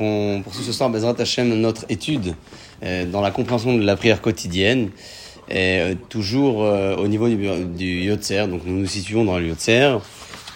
On 0.00 0.40
poursuit 0.42 0.64
ce 0.64 0.72
soir, 0.72 0.88
Bezrat 0.88 1.16
Hashem, 1.18 1.52
notre 1.52 1.84
étude 1.90 2.34
euh, 2.82 3.04
dans 3.04 3.20
la 3.20 3.30
compréhension 3.30 3.76
de 3.76 3.84
la 3.84 3.94
prière 3.94 4.22
quotidienne. 4.22 4.88
Et, 5.50 5.80
euh, 5.80 5.94
toujours 6.08 6.64
euh, 6.64 6.96
au 6.96 7.08
niveau 7.08 7.28
du, 7.28 7.36
du 7.76 8.00
Yotzer, 8.04 8.46
donc 8.48 8.62
nous 8.64 8.78
nous 8.78 8.86
situons 8.86 9.26
dans 9.26 9.38
le 9.38 9.48
Yotzer. 9.48 9.98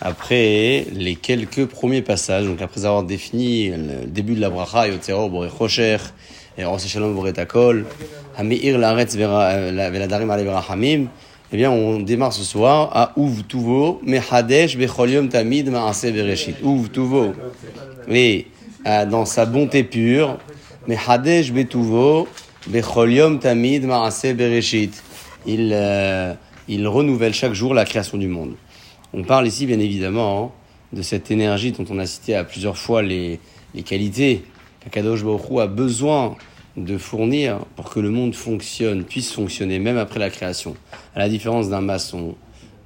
Après 0.01 0.87
les 0.91 1.17
quelques 1.17 1.67
premiers 1.67 2.01
passages, 2.01 2.47
donc 2.47 2.63
après 2.63 2.87
avoir 2.87 3.03
défini 3.03 3.69
le 3.69 4.07
début 4.07 4.37
de 4.37 4.41
la 4.41 4.49
bracha, 4.49 4.89
Yotzero, 4.89 5.29
Boré 5.29 5.49
Rocher, 5.49 5.99
et 6.57 6.65
Rosh 6.65 6.87
Shalom, 6.87 7.15
Boré 7.15 7.35
Takol, 7.35 7.85
Hameir 8.39 8.79
Laaretz 8.79 9.17
Veladarim 9.17 10.29
Verachamim, 10.29 11.09
eh 11.53 11.57
bien, 11.57 11.71
on 11.71 12.01
démarre 12.01 12.33
ce 12.33 12.43
soir 12.43 12.91
à 12.93 13.13
Ouv 13.17 13.45
Tuvo, 13.47 14.01
Mehadesh 14.05 14.77
Becholium 14.77 15.29
Tamid 15.29 15.69
Maase 15.69 16.07
Bereshit. 16.07 16.57
Ouv 16.63 16.89
Tuvo. 16.91 17.33
Et 18.09 18.47
euh, 18.87 19.07
dans 19.07 19.25
sa 19.25 19.47
bonté 19.47 19.85
pure, 19.85 20.39
Mehadesh 20.89 21.53
Betuvo, 21.53 22.27
Becholium 22.67 23.39
Tamid 23.39 23.85
Maase 23.85 24.35
Bereshit. 24.35 25.03
Il, 25.47 25.71
euh, 25.73 26.35
il 26.67 26.89
renouvelle 26.89 27.35
chaque 27.35 27.53
jour 27.53 27.75
la 27.75 27.85
création 27.85 28.19
du 28.19 28.29
monde. 28.29 28.55
On 29.13 29.23
parle 29.23 29.47
ici, 29.47 29.67
bien 29.67 29.79
évidemment, 29.79 30.53
de 30.93 31.03
cette 31.03 31.31
énergie 31.31 31.73
dont 31.73 31.85
on 31.91 31.99
a 31.99 32.07
cité 32.07 32.35
à 32.35 32.45
plusieurs 32.45 32.79
fois 32.79 33.03
les, 33.03 33.39
les 33.75 33.83
qualités 33.83 34.45
qu'Akadosh 34.81 35.23
Baruch 35.23 35.61
a 35.61 35.67
besoin 35.67 36.37
de 36.77 36.99
fournir 36.99 37.61
pour 37.77 37.91
que 37.91 38.01
le 38.01 38.11
monde 38.11 38.35
fonctionne, 38.35 39.05
puisse 39.05 39.33
fonctionner, 39.33 39.79
même 39.79 39.99
après 39.99 40.19
la 40.19 40.31
création. 40.31 40.75
À 41.15 41.21
la 41.21 41.29
différence 41.29 41.69
d'un 41.69 41.81
maçon, 41.81 42.35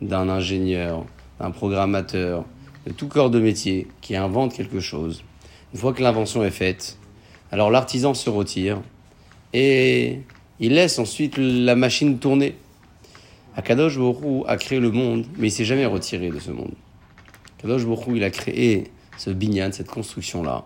d'un 0.02 0.28
ingénieur, 0.28 1.04
d'un 1.40 1.50
programmateur, 1.50 2.44
de 2.86 2.92
tout 2.92 3.08
corps 3.08 3.30
de 3.30 3.40
métier 3.40 3.86
qui 4.00 4.16
invente 4.16 4.54
quelque 4.54 4.80
chose. 4.80 5.24
Une 5.72 5.80
fois 5.80 5.92
que 5.92 6.02
l'invention 6.02 6.44
est 6.44 6.50
faite, 6.50 6.98
alors 7.50 7.70
l'artisan 7.70 8.14
se 8.14 8.28
retire 8.30 8.80
et 9.52 10.20
il 10.60 10.74
laisse 10.74 10.98
ensuite 10.98 11.36
la 11.38 11.74
machine 11.74 12.18
tourner. 12.18 12.56
Akadosh 13.56 13.98
Baruch 13.98 14.44
a 14.46 14.56
créé 14.56 14.80
le 14.80 14.90
monde, 14.90 15.26
mais 15.36 15.48
il 15.48 15.50
s'est 15.50 15.64
jamais 15.64 15.86
retiré 15.86 16.28
de 16.28 16.38
ce 16.38 16.50
monde. 16.50 16.74
Akadosh 17.58 17.86
Baruch 17.86 18.04
il 18.14 18.24
a 18.24 18.30
créé 18.30 18.90
ce 19.16 19.30
binyan, 19.30 19.72
cette 19.72 19.90
construction-là, 19.90 20.64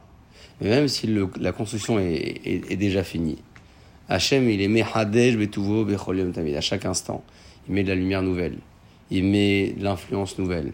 même 0.69 0.89
si 0.89 1.09
la 1.41 1.53
construction 1.53 1.99
est, 1.99 2.77
déjà 2.77 3.03
finie. 3.03 3.39
Hachem, 4.09 4.49
il 4.49 4.61
est 4.61 4.69
Mehadesh 4.69 5.37
Betuvo 5.37 5.85
Becholium 5.85 6.33
Tamid. 6.33 6.55
À 6.57 6.61
chaque 6.61 6.85
instant, 6.85 7.25
il 7.69 7.75
met 7.75 7.83
de 7.83 7.89
la 7.89 7.95
lumière 7.95 8.23
nouvelle. 8.23 8.59
Il 9.11 9.25
met 9.25 9.73
de 9.73 9.85
l'influence 9.85 10.39
nouvelle. 10.39 10.73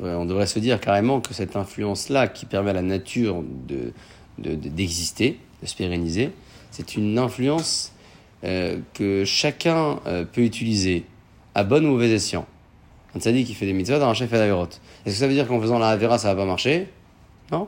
On 0.00 0.24
devrait 0.26 0.46
se 0.46 0.58
dire 0.58 0.80
carrément 0.80 1.20
que 1.20 1.34
cette 1.34 1.56
influence-là, 1.56 2.28
qui 2.28 2.46
permet 2.46 2.70
à 2.70 2.74
la 2.74 2.82
nature 2.82 3.42
de, 3.66 3.92
d'exister, 4.38 5.38
de, 5.62 5.66
se 5.66 5.74
pérenniser, 5.74 6.30
c'est 6.70 6.94
une 6.94 7.18
influence 7.18 7.92
euh, 8.44 8.78
que 8.94 9.24
chacun 9.24 9.98
euh, 10.06 10.24
peut 10.24 10.42
utiliser 10.42 11.04
à 11.56 11.64
bon 11.64 11.84
ou 11.84 11.88
mauvais 11.88 12.10
escient. 12.10 12.46
Un 13.16 13.20
tzaddik 13.20 13.46
qui 13.46 13.54
fait 13.54 13.66
des 13.66 13.72
mitzvot, 13.72 14.00
un 14.00 14.14
chef 14.14 14.30
fait 14.30 14.38
la 14.38 14.46
Est-ce 14.46 14.70
que 15.04 15.10
ça 15.10 15.26
veut 15.26 15.32
dire 15.32 15.48
qu'en 15.48 15.60
faisant 15.60 15.80
la 15.80 15.88
Avera, 15.88 16.18
ça 16.18 16.32
va 16.32 16.42
pas 16.42 16.46
marcher? 16.46 16.88
Non 17.50 17.66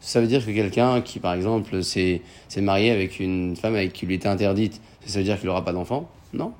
ça 0.00 0.20
veut 0.20 0.26
dire 0.26 0.44
que 0.44 0.50
quelqu'un 0.50 1.00
qui, 1.00 1.18
par 1.18 1.34
exemple, 1.34 1.82
s'est 1.82 2.22
marié 2.56 2.90
avec 2.90 3.20
une 3.20 3.56
femme 3.56 3.74
avec 3.74 3.92
qui 3.92 4.06
lui 4.06 4.14
était 4.14 4.28
interdite, 4.28 4.80
ça 5.04 5.18
veut 5.18 5.24
dire 5.24 5.38
qu'il 5.38 5.46
n'aura 5.46 5.64
pas 5.64 5.72
d'enfant? 5.72 6.08
Non. 6.32 6.52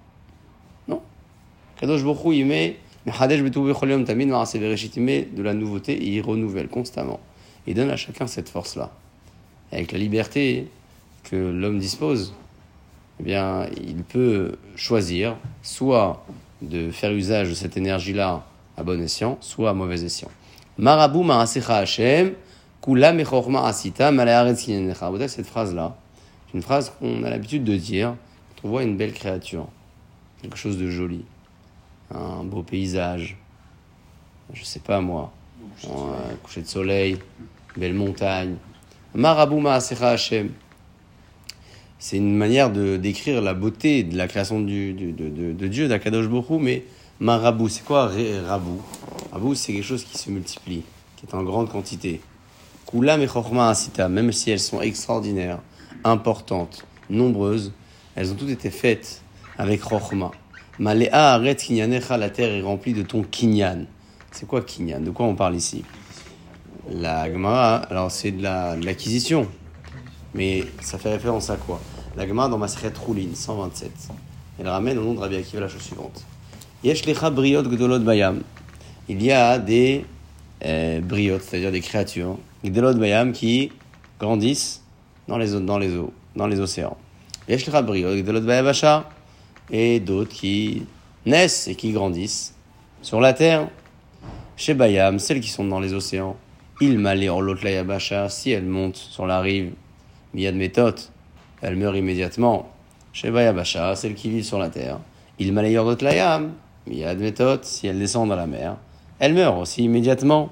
Non. 0.88 1.00
Kadosh 1.78 2.02
Bokhu, 2.02 2.34
il 2.34 2.46
met, 2.46 2.76
de 3.06 5.42
la 5.42 5.54
nouveauté 5.54 5.92
et 5.92 6.08
il 6.08 6.20
renouvelle 6.20 6.68
constamment. 6.68 7.20
Il 7.66 7.74
donne 7.74 7.90
à 7.90 7.96
chacun 7.96 8.26
cette 8.26 8.48
force-là. 8.48 8.90
Avec 9.70 9.92
la 9.92 9.98
liberté 9.98 10.68
que 11.24 11.36
l'homme 11.36 11.78
dispose, 11.78 12.34
eh 13.20 13.22
bien, 13.22 13.66
il 13.76 14.02
peut 14.02 14.56
choisir 14.76 15.36
soit 15.62 16.24
de 16.62 16.90
faire 16.90 17.12
usage 17.12 17.50
de 17.50 17.54
cette 17.54 17.76
énergie-là 17.76 18.46
à 18.76 18.82
bon 18.82 19.00
escient, 19.02 19.36
soit 19.40 19.70
à 19.70 19.74
mauvais 19.74 20.02
escient. 20.02 20.30
Marabout 20.78 21.24
Marasecha 21.24 21.76
Hashem, 21.76 22.32
cette 25.28 25.46
phrase-là, 25.46 25.96
c'est 26.46 26.54
une 26.54 26.62
phrase 26.62 26.92
qu'on 26.98 27.24
a 27.24 27.30
l'habitude 27.30 27.64
de 27.64 27.76
dire 27.76 28.14
quand 28.56 28.68
on 28.68 28.70
voit 28.70 28.82
une 28.82 28.96
belle 28.96 29.12
créature, 29.12 29.66
quelque 30.42 30.56
chose 30.56 30.78
de 30.78 30.88
joli, 30.88 31.24
un 32.14 32.44
beau 32.44 32.62
paysage, 32.62 33.36
je 34.52 34.64
sais 34.64 34.80
pas 34.80 35.00
moi, 35.00 35.32
un 35.84 36.34
coucher 36.42 36.62
de 36.62 36.66
soleil, 36.66 37.18
belle 37.76 37.94
montagne. 37.94 38.56
Marabou 39.14 39.66
Hashem. 39.66 40.50
C'est 41.98 42.16
une 42.16 42.36
manière 42.36 42.70
de 42.70 42.96
décrire 42.96 43.42
la 43.42 43.54
beauté 43.54 44.04
de 44.04 44.16
la 44.16 44.28
création 44.28 44.60
du, 44.60 44.92
de, 44.92 45.10
de, 45.10 45.52
de, 45.52 45.66
Dieu, 45.66 45.88
d'Akadosh 45.88 46.28
Borou, 46.28 46.60
mais 46.60 46.84
marabou, 47.18 47.68
c'est 47.68 47.84
quoi 47.84 48.10
rabou? 48.46 48.80
Rabou, 49.32 49.54
c'est 49.54 49.72
quelque 49.72 49.84
chose 49.84 50.04
qui 50.04 50.16
se 50.16 50.30
multiplie, 50.30 50.84
qui 51.16 51.26
est 51.26 51.34
en 51.34 51.42
grande 51.42 51.68
quantité. 51.68 52.20
Kula 52.88 53.18
mechorma 53.18 53.68
asita, 53.68 54.08
même 54.08 54.32
si 54.32 54.50
elles 54.50 54.58
sont 54.60 54.80
extraordinaires, 54.80 55.58
importantes, 56.04 56.86
nombreuses, 57.10 57.72
elles 58.16 58.32
ont 58.32 58.34
toutes 58.34 58.48
été 58.48 58.70
faites 58.70 59.20
avec 59.58 59.82
chorma. 59.82 60.30
Malea 60.78 61.34
aret 61.34 61.56
kinyanecha, 61.56 62.16
la 62.16 62.30
terre 62.30 62.50
est 62.50 62.62
remplie 62.62 62.94
de 62.94 63.02
ton 63.02 63.22
kinyan. 63.22 63.84
C'est 64.30 64.46
quoi 64.46 64.62
kinyan? 64.62 65.00
De 65.00 65.10
quoi 65.10 65.26
on 65.26 65.34
parle 65.34 65.56
ici? 65.56 65.84
La 66.90 67.30
Gemara, 67.30 67.76
alors 67.90 68.10
c'est 68.10 68.30
de 68.30 68.42
l'acquisition. 68.42 69.46
mais 70.32 70.64
ça 70.80 70.96
fait 70.96 71.12
référence 71.12 71.50
à 71.50 71.56
quoi? 71.56 71.82
La 72.16 72.26
Gemara 72.26 72.48
dans 72.48 72.56
Maseret 72.56 72.94
Roulin, 72.98 73.34
127. 73.34 73.92
Elle 74.58 74.68
ramène 74.68 74.96
au 74.96 75.04
nom 75.04 75.12
de 75.12 75.20
Rabbi 75.20 75.36
Akiva 75.36 75.60
la 75.60 75.68
chose 75.68 75.82
suivante. 75.82 76.24
Il 76.82 76.90
y 79.22 79.32
a 79.32 79.58
des 79.58 80.06
euh, 80.64 81.00
briotes, 81.00 81.42
c'est-à-dire 81.42 81.72
des 81.72 81.80
créatures, 81.80 82.38
Gdelot 82.64 82.94
Bayam, 82.94 83.32
qui 83.32 83.70
grandissent 84.18 84.82
dans 85.28 85.38
les, 85.38 85.54
eaux, 85.54 85.60
dans 85.60 86.46
les 86.46 86.60
océans. 86.60 86.96
Briot, 87.48 88.14
et 89.70 90.00
d'autres 90.00 90.30
qui 90.30 90.86
naissent 91.26 91.68
et 91.68 91.74
qui 91.74 91.92
grandissent 91.92 92.54
sur 93.02 93.20
la 93.20 93.32
terre. 93.32 93.68
Chez 94.56 94.74
Bayam, 94.74 95.18
celles 95.18 95.40
qui 95.40 95.50
sont 95.50 95.64
dans 95.64 95.80
les 95.80 95.94
océans, 95.94 96.36
il 96.80 96.98
malé 96.98 97.28
en 97.28 97.40
l'autre 97.40 97.66
si 98.30 98.50
elles 98.50 98.64
montent 98.64 98.96
sur 98.96 99.26
la 99.26 99.40
rive, 99.40 99.72
Miyad 100.34 100.54
méthode, 100.54 100.98
elles 101.62 101.76
meurent 101.76 101.96
immédiatement. 101.96 102.70
Chez 103.12 103.30
Bayabasha, 103.30 103.96
celles 103.96 104.14
qui 104.14 104.30
vivent 104.30 104.44
sur 104.44 104.58
la 104.58 104.68
terre, 104.68 104.98
il 105.38 105.52
malé 105.52 105.72
Yordot 105.72 106.04
Layam, 106.04 106.52
Miyad 106.86 107.18
méthode, 107.18 107.64
si 107.64 107.86
elles 107.86 107.98
descendent 107.98 108.28
dans 108.30 108.36
la 108.36 108.46
mer, 108.46 108.76
elle 109.18 109.34
meurt 109.34 109.58
aussi 109.60 109.84
immédiatement. 109.84 110.50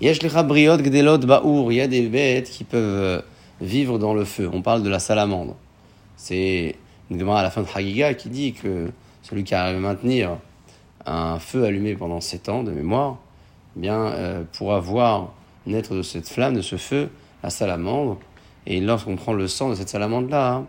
Il 0.00 0.06
y 0.06 0.10
a 0.10 1.86
des 1.88 2.08
bêtes 2.08 2.50
qui 2.50 2.64
peuvent 2.64 3.22
vivre 3.60 3.98
dans 3.98 4.14
le 4.14 4.24
feu. 4.24 4.48
On 4.52 4.62
parle 4.62 4.82
de 4.82 4.88
la 4.88 4.98
salamandre. 4.98 5.56
C'est 6.16 6.76
à 7.10 7.42
la 7.42 7.50
fin 7.50 7.62
de 7.62 7.66
Hagiga 7.74 8.14
qui 8.14 8.28
dit 8.28 8.52
que 8.52 8.90
celui 9.22 9.44
qui 9.44 9.54
arrive 9.54 9.76
à 9.76 9.80
maintenir 9.80 10.38
un 11.06 11.38
feu 11.38 11.64
allumé 11.64 11.94
pendant 11.94 12.20
sept 12.20 12.48
ans 12.48 12.62
de 12.62 12.70
mémoire, 12.70 13.18
eh 13.76 13.80
bien, 13.80 14.06
euh, 14.06 14.42
pourra 14.52 14.80
voir 14.80 15.32
naître 15.66 15.94
de 15.94 16.02
cette 16.02 16.28
flamme, 16.28 16.54
de 16.54 16.62
ce 16.62 16.76
feu, 16.76 17.10
la 17.42 17.50
salamandre. 17.50 18.18
Et 18.66 18.80
lorsqu'on 18.80 19.16
prend 19.16 19.32
le 19.32 19.48
sang 19.48 19.70
de 19.70 19.74
cette 19.74 19.88
salamandre-là, 19.88 20.64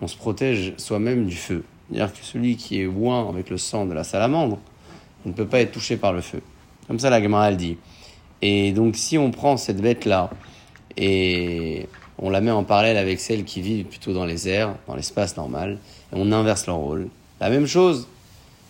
on 0.00 0.06
se 0.06 0.16
protège 0.16 0.74
soi-même 0.76 1.26
du 1.26 1.36
feu. 1.36 1.64
C'est-à-dire 1.88 2.12
que 2.12 2.24
celui 2.24 2.56
qui 2.56 2.80
est 2.80 2.86
ouin 2.86 3.28
avec 3.28 3.50
le 3.50 3.56
sang 3.56 3.86
de 3.86 3.94
la 3.94 4.04
salamandre, 4.04 4.58
ne 5.28 5.32
peut 5.34 5.46
pas 5.46 5.60
être 5.60 5.72
touché 5.72 5.96
par 5.96 6.12
le 6.12 6.20
feu. 6.20 6.40
Comme 6.86 6.98
ça, 6.98 7.10
la 7.10 7.22
Gemara, 7.22 7.48
elle 7.48 7.56
dit. 7.56 7.76
Et 8.42 8.72
donc, 8.72 8.96
si 8.96 9.18
on 9.18 9.30
prend 9.30 9.56
cette 9.56 9.80
bête-là 9.80 10.30
et 10.96 11.88
on 12.18 12.30
la 12.30 12.40
met 12.40 12.50
en 12.50 12.64
parallèle 12.64 12.96
avec 12.96 13.20
celles 13.20 13.44
qui 13.44 13.60
vivent 13.60 13.86
plutôt 13.86 14.12
dans 14.12 14.24
les 14.24 14.48
airs, 14.48 14.74
dans 14.86 14.94
l'espace 14.94 15.36
normal, 15.36 15.78
et 16.12 16.16
on 16.16 16.30
inverse 16.32 16.66
leur 16.66 16.76
rôle, 16.76 17.08
la 17.40 17.50
même 17.50 17.66
chose. 17.66 18.08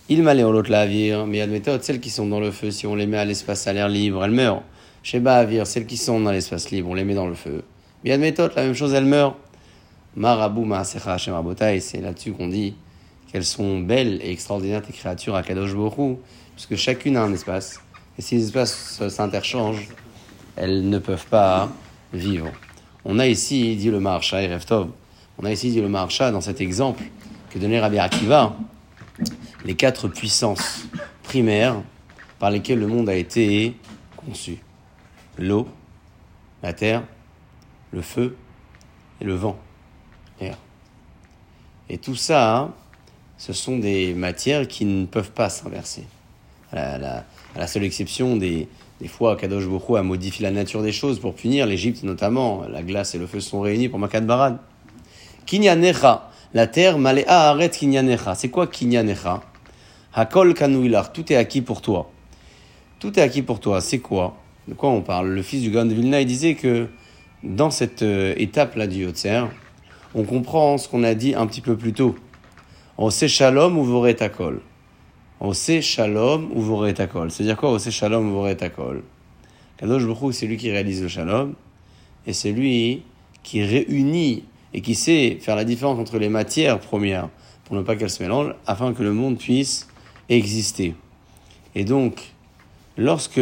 Il 0.09 0.23
m'a 0.23 0.35
l'autre 0.35 0.71
la 0.71 0.83
avir, 0.83 1.27
mais 1.27 1.41
admettez, 1.41 1.77
celles 1.81 2.01
qui 2.01 2.11
sont 2.11 2.27
dans 2.27 2.39
le 2.39 2.53
feu, 2.53 2.71
si 2.71 2.87
on 2.87 2.95
les 2.95 3.07
met 3.07 3.19
à 3.19 3.25
l'espace 3.25 3.67
à 3.67 3.73
l'air 3.73 3.89
libre, 3.89 4.25
elles 4.25 4.31
meurent. 4.31 4.63
Sheba 5.03 5.37
avir, 5.37 5.67
celles 5.67 5.87
qui 5.87 5.97
sont 5.97 6.21
dans 6.21 6.31
l'espace 6.31 6.71
libre, 6.71 6.91
on 6.91 6.95
les 6.95 7.05
met 7.05 7.15
dans 7.15 7.27
le 7.27 7.35
feu. 7.35 7.65
Mais 8.05 8.13
admettez, 8.13 8.47
la 8.55 8.63
même 8.63 8.75
chose, 8.75 8.95
elles 8.95 9.05
meurent. 9.05 9.37
Marabou 10.15 10.65
Maasecha 10.65 11.19
c'est 11.81 12.01
là-dessus 12.01 12.33
qu'on 12.33 12.49
dit 12.49 12.75
qu'elles 13.37 13.45
sont 13.45 13.81
belles 13.81 14.19
et 14.23 14.31
extraordinaires 14.31 14.81
tes 14.81 14.95
créatures 14.95 15.35
à 15.35 15.43
Kadosh 15.43 15.75
Borou, 15.75 16.19
parce 16.55 16.65
que 16.65 16.75
chacune 16.75 17.19
a 17.19 17.23
un 17.23 17.35
espace. 17.35 17.83
Et 18.17 18.23
si 18.23 18.37
les 18.37 18.45
espaces 18.45 19.07
s'interchangent, 19.11 19.89
elles 20.57 20.89
ne 20.89 20.99
peuvent 20.99 21.27
pas 21.27 21.69
vivre. 22.15 22.51
On 23.05 23.19
a 23.19 23.27
ici, 23.27 23.77
dit 23.77 23.91
le 23.91 24.01
Maharsha 24.01 24.43
et 24.43 24.59
on 25.37 25.45
a 25.45 25.53
ici, 25.53 25.71
dit 25.71 25.83
le 25.83 25.91
Maharsha, 25.91 26.31
dans 26.31 26.41
cet 26.41 26.63
exemple 26.63 27.05
que 27.51 27.59
donnait 27.59 27.79
Rabbi 27.79 27.99
Akiva, 27.99 28.57
les 29.67 29.75
quatre 29.75 30.09
puissances 30.09 30.87
primaires 31.23 31.77
par 32.39 32.51
lesquelles 32.51 32.81
le 32.81 32.87
monde 32.87 33.11
a 33.11 33.17
été 33.17 33.77
conçu. 34.17 34.57
L'eau, 35.37 35.69
la 36.63 36.73
terre, 36.73 37.03
le 37.93 38.01
feu 38.01 38.35
et 39.21 39.25
le 39.27 39.35
vent, 39.35 39.59
l'air. 40.41 40.57
Et 41.91 41.99
tout 41.99 42.17
ça, 42.17 42.73
ce 43.39 43.53
sont 43.53 43.79
des 43.79 44.15
matières 44.15 44.67
qui 44.67 44.85
ne 44.85 45.07
peuvent 45.07 45.33
pas 45.33 45.49
s'inverser. 45.49 46.05
À 46.73 46.99
la, 46.99 47.67
seule 47.67 47.85
exception 47.85 48.37
des, 48.37 48.69
des 49.01 49.09
fois, 49.09 49.37
Kadosh 49.37 49.67
Boko 49.67 49.97
a 49.97 50.03
modifié 50.03 50.43
la 50.43 50.51
nature 50.51 50.83
des 50.83 50.93
choses 50.93 51.21
pour 51.21 51.35
punir 51.35 51.67
l'Égypte 51.67 52.03
notamment. 52.03 52.63
La 52.71 52.83
glace 52.83 53.15
et 53.15 53.19
le 53.19 53.27
feu 53.27 53.41
sont 53.41 53.61
réunis 53.61 53.89
pour 53.89 53.99
Makat 53.99 54.21
Barad. 54.21 54.59
Kinyanecha, 55.47 56.31
la 56.55 56.67
terre, 56.67 56.99
Malea 56.99 57.51
Aret 57.51 57.71
Kinyanecha. 57.71 58.35
C'est 58.35 58.49
quoi 58.49 58.67
Kinyanecha? 58.67 59.43
Hakol 60.15 60.55
Kanouilar, 60.55 61.13
tout 61.13 61.31
est 61.33 61.37
acquis 61.37 61.61
pour 61.61 61.83
toi. 61.83 62.11
Tout 62.99 63.19
est 63.19 63.23
acquis 63.23 63.43
pour 63.43 63.61
toi, 63.61 63.81
c'est 63.81 63.99
quoi? 63.99 64.37
De 64.67 64.75
quoi 64.75 64.89
on 64.89 65.03
parle? 65.03 65.29
Le 65.29 65.43
fils 65.43 65.61
du 65.61 65.71
Gan 65.71 65.85
de 65.85 65.95
Vilna, 65.95 66.23
il 66.23 66.27
disait 66.27 66.55
que 66.55 66.89
dans 67.43 67.71
cette 67.71 68.03
euh, 68.03 68.35
étape-là 68.39 68.87
du 68.87 69.05
Yotzer, 69.05 69.45
on 70.15 70.25
comprend 70.25 70.79
ce 70.79 70.89
qu'on 70.89 71.05
a 71.05 71.15
dit 71.15 71.35
un 71.35 71.47
petit 71.47 71.61
peu 71.61 71.77
plus 71.77 71.93
tôt. 71.93 72.17
On 72.99 73.11
sait 73.11 73.29
shalom 73.29 73.77
ou 73.79 73.85
voret 73.85 74.23
akol. 74.23 74.61
On 75.41 75.53
sait 75.53 75.83
shalom 75.83 76.51
ou 76.55 76.63
voret 76.63 76.99
akol. 77.01 77.31
C'est-à-dire 77.31 77.57
quoi 77.57 77.71
On 77.71 77.79
sait 77.79 77.91
shalom 77.91 78.31
ou 78.31 78.35
voret 78.35 78.63
akol 78.63 79.03
Kadosh 79.77 80.07
Baruch 80.07 80.35
c'est 80.35 80.47
lui 80.47 80.57
qui 80.57 80.71
réalise 80.71 81.03
le 81.03 81.09
shalom 81.09 81.55
et 82.27 82.33
c'est 82.33 82.53
lui 82.53 83.03
qui 83.43 83.63
réunit 83.63 84.45
et 84.73 84.81
qui 84.81 84.95
sait 84.95 85.39
faire 85.41 85.57
la 85.57 85.65
différence 85.65 85.99
entre 85.99 86.19
les 86.19 86.31
matières 86.31 86.81
premières 86.81 87.29
pour 87.65 87.77
ne 87.77 87.83
pas 87.83 87.97
qu'elles 87.97 88.11
se 88.11 88.23
mélangent 88.23 88.55
afin 88.67 88.95
que 88.95 89.03
le 89.03 89.13
monde 89.13 89.39
puisse 89.39 89.87
exister. 90.29 90.95
Et 91.75 91.85
donc, 91.85 92.33
lorsque 92.97 93.41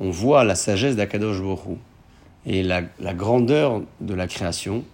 on 0.00 0.10
voit 0.10 0.44
la 0.44 0.54
sagesse 0.54 0.96
d'Akadosh 0.96 1.42
Baruch 1.42 1.78
et 2.46 2.62
la, 2.62 2.82
grandeur 3.12 3.82
de 4.00 4.14
la 4.14 4.26
création, 4.26 4.84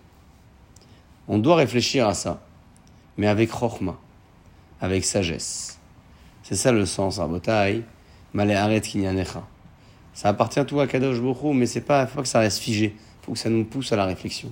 on 1.29 1.39
doit 1.39 1.57
réfléchir 1.57 2.09
à 2.09 2.15
ça, 2.15 2.43
mais 3.17 3.27
avec 3.27 3.51
rochma, 3.51 3.99
avec 4.81 5.05
sagesse. 5.05 5.79
C'est 6.43 6.57
ça 6.57 6.73
le 6.73 6.85
sens, 6.87 7.19
Rabotai, 7.19 7.83
malé 8.33 8.55
aret 8.55 8.81
kinyanecha. 8.81 9.43
Ça 10.13 10.29
appartient 10.29 10.65
tout 10.65 10.81
à 10.81 10.87
Kadosh 10.87 11.21
Bokhu, 11.21 11.55
mais 11.55 11.67
c'est 11.67 11.81
pas, 11.81 12.07
faut 12.07 12.23
que 12.23 12.29
ça 12.29 12.39
reste 12.41 12.59
figé. 12.59 12.95
Il 12.97 13.25
faut 13.25 13.33
que 13.33 13.39
ça 13.39 13.51
nous 13.51 13.65
pousse 13.65 13.93
à 13.93 13.97
la 13.97 14.05
réflexion. 14.05 14.51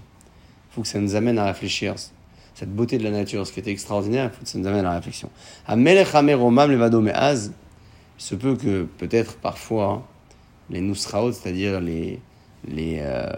Il 0.70 0.74
faut 0.74 0.82
que 0.82 0.88
ça 0.88 0.98
nous 0.98 1.14
amène 1.14 1.38
à 1.38 1.44
réfléchir. 1.44 1.94
Cette 2.54 2.74
beauté 2.74 2.98
de 2.98 3.04
la 3.04 3.10
nature, 3.10 3.46
ce 3.46 3.52
qui 3.52 3.60
était 3.60 3.70
extraordinaire, 3.70 4.30
il 4.32 4.36
faut 4.36 4.42
que 4.42 4.48
ça 4.48 4.58
nous 4.58 4.66
amène 4.66 4.80
à 4.86 4.90
la 4.90 4.94
réflexion. 4.96 5.30
Il 8.18 8.24
se 8.24 8.34
peut 8.34 8.56
que 8.56 8.84
peut-être 8.98 9.36
parfois 9.36 10.06
les 10.70 10.80
nusraot, 10.80 11.32
c'est-à-dire 11.32 11.80
les, 11.80 12.20
les, 12.66 12.98
euh, 13.00 13.30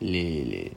les, 0.00 0.72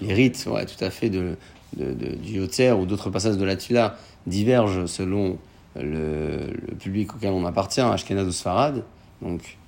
les, 0.00 0.12
rites, 0.14 0.44
tout 0.44 0.84
à 0.84 0.90
fait, 0.90 1.08
de, 1.08 1.36
du 1.76 2.32
Yotzer 2.32 2.72
ou 2.72 2.86
d'autres 2.86 3.10
passages 3.10 3.36
de 3.36 3.44
la 3.44 3.56
Tula 3.56 3.96
divergent 4.26 4.86
selon 4.86 5.38
le, 5.76 6.52
public 6.78 7.14
auquel 7.14 7.30
on 7.30 7.44
appartient, 7.44 7.80
Ashkenaz 7.80 8.26
ou 8.26 8.32
Sfarad. 8.32 8.84
Donc, 9.22 9.58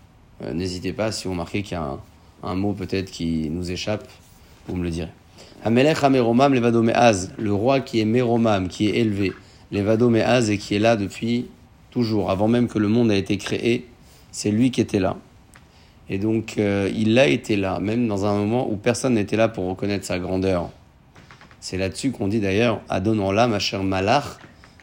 euh, 0.42 0.52
n'hésitez 0.52 0.92
pas, 0.92 1.12
si 1.12 1.24
vous 1.24 1.32
remarquez 1.32 1.62
qu'il 1.62 1.76
y 1.76 1.80
a 1.80 1.98
un, 2.42 2.54
mot 2.54 2.72
peut-être 2.72 3.10
qui 3.10 3.48
nous 3.50 3.70
échappe, 3.70 4.08
vous 4.66 4.76
me 4.76 4.84
le 4.84 4.90
direz. 4.90 5.10
Amelech 5.64 6.02
Ameromam 6.02 6.54
Levado 6.54 6.82
Me'az, 6.82 7.32
le 7.38 7.52
roi 7.52 7.80
qui 7.80 8.00
est 8.00 8.04
Meromam, 8.04 8.68
qui 8.68 8.88
est 8.88 8.98
élevé, 8.98 9.32
Levado 9.70 10.10
Me'az 10.10 10.50
et 10.50 10.58
qui 10.58 10.74
est 10.74 10.80
là 10.80 10.96
depuis 10.96 11.46
toujours, 11.90 12.30
avant 12.30 12.48
même 12.48 12.68
que 12.68 12.78
le 12.78 12.88
monde 12.88 13.12
ait 13.12 13.18
été 13.18 13.36
créé, 13.36 13.86
c'est 14.32 14.50
lui 14.50 14.70
qui 14.70 14.80
était 14.80 14.98
là. 14.98 15.16
Et 16.08 16.18
donc, 16.18 16.54
euh, 16.58 16.90
il 16.94 17.16
a 17.18 17.28
été 17.28 17.56
là, 17.56 17.78
même 17.78 18.08
dans 18.08 18.26
un 18.26 18.36
moment 18.36 18.68
où 18.70 18.76
personne 18.76 19.14
n'était 19.14 19.36
là 19.36 19.48
pour 19.48 19.66
reconnaître 19.68 20.04
sa 20.04 20.18
grandeur. 20.18 20.70
C'est 21.62 21.78
là-dessus 21.78 22.10
qu'on 22.10 22.26
dit 22.26 22.40
d'ailleurs 22.40 22.80
Adon 22.88 23.30
l'âme, 23.30 23.56
cher 23.60 23.84
Malach, 23.84 24.24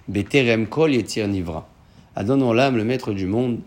Beterem 0.07 0.65
Kol 0.65 0.93
Yetir 0.93 1.27
Nivra. 1.27 1.67
Adon 2.15 2.53
le 2.53 2.83
maître 2.85 3.11
du 3.11 3.25
monde, 3.25 3.59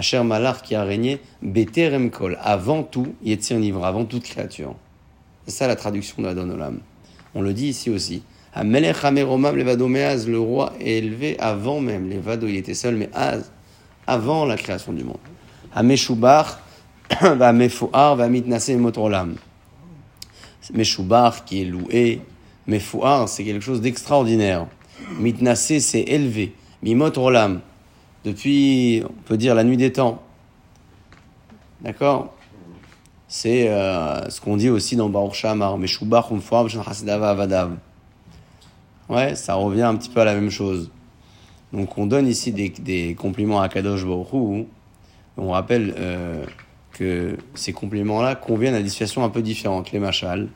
cher 0.00 0.24
Malach 0.24 0.62
qui 0.62 0.74
a 0.74 0.82
régné, 0.82 1.20
Beterem 1.42 2.10
Kol, 2.10 2.38
avant 2.40 2.82
tout, 2.82 3.14
Yetir 3.22 3.58
Nivra, 3.58 3.88
avant 3.88 4.06
toute 4.06 4.22
créature. 4.22 4.74
C'est 5.44 5.52
ça 5.52 5.66
la 5.66 5.76
traduction 5.76 6.22
d'Adon 6.22 6.48
Olam. 6.48 6.80
On 7.34 7.42
le 7.42 7.52
dit 7.52 7.66
ici 7.66 7.90
aussi. 7.90 8.22
Amelech 8.54 9.04
Ameromam 9.04 9.54
Levado 9.54 9.86
Meaz, 9.86 10.26
le 10.26 10.40
roi 10.40 10.72
est 10.80 10.96
élevé 10.96 11.38
avant 11.40 11.80
même. 11.80 12.08
Levado, 12.08 12.46
il 12.46 12.56
était 12.56 12.72
seul, 12.72 12.96
mais 12.96 13.10
Az, 13.12 13.52
avant 14.06 14.46
la 14.46 14.56
création 14.56 14.94
du 14.94 15.04
monde. 15.04 15.18
Ameshubach, 15.74 16.56
va 17.20 17.52
Mefouar, 17.52 18.16
va 18.16 18.26
Mitnase 18.30 18.70
Motrolam. 18.70 19.34
Meshubach 20.72 21.44
qui 21.44 21.60
est 21.60 21.66
loué. 21.66 22.22
Mefouar, 22.66 23.28
c'est 23.28 23.44
quelque 23.44 23.62
chose 23.62 23.80
d'extraordinaire. 23.80 24.66
Mitnase, 25.18 25.78
c'est 25.78 26.02
élevé. 26.02 26.54
Mimot 26.82 27.10
Rolam, 27.16 27.60
depuis, 28.24 29.02
on 29.04 29.22
peut 29.22 29.36
dire, 29.36 29.54
la 29.54 29.64
nuit 29.64 29.76
des 29.76 29.92
temps. 29.92 30.22
D'accord? 31.80 32.34
C'est 33.28 33.68
euh, 33.68 34.28
ce 34.30 34.40
qu'on 34.40 34.56
dit 34.56 34.70
aussi 34.70 34.96
dans 34.96 35.08
Baruch 35.08 35.34
Shamar, 35.34 35.76
Meshubach 35.76 36.30
Umfoar 36.30 36.66
Avadav. 37.08 37.76
Ouais, 39.08 39.34
ça 39.34 39.54
revient 39.54 39.82
un 39.82 39.96
petit 39.96 40.08
peu 40.08 40.20
à 40.20 40.24
la 40.24 40.34
même 40.34 40.50
chose. 40.50 40.90
Donc 41.72 41.98
on 41.98 42.06
donne 42.06 42.28
ici 42.28 42.52
des, 42.52 43.14
compliments 43.14 43.60
à 43.60 43.68
Kadosh 43.68 44.04
Baruch 44.04 44.28
On 45.36 45.50
rappelle 45.50 45.94
euh, 45.98 46.44
que 46.92 47.36
ces 47.54 47.72
compliments-là 47.72 48.36
conviennent 48.36 48.74
à 48.74 48.82
des 48.82 48.88
situations 48.88 49.24
un 49.24 49.28
peu 49.28 49.42
différentes. 49.42 49.90
Les 49.92 49.98
machal, 49.98 50.48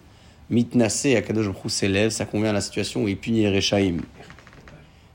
mitnase 0.51 1.07
à 1.17 1.23
Kadosh 1.23 1.47
Baruch 1.47 1.71
s'élève, 1.71 2.11
ça 2.11 2.25
convient 2.25 2.51
à 2.51 2.55
la 2.55 2.61
situation 2.61 3.03
où 3.03 3.09
il 3.09 3.17
punit 3.17 3.43
les 3.43 3.57
Rechaim. 3.57 3.99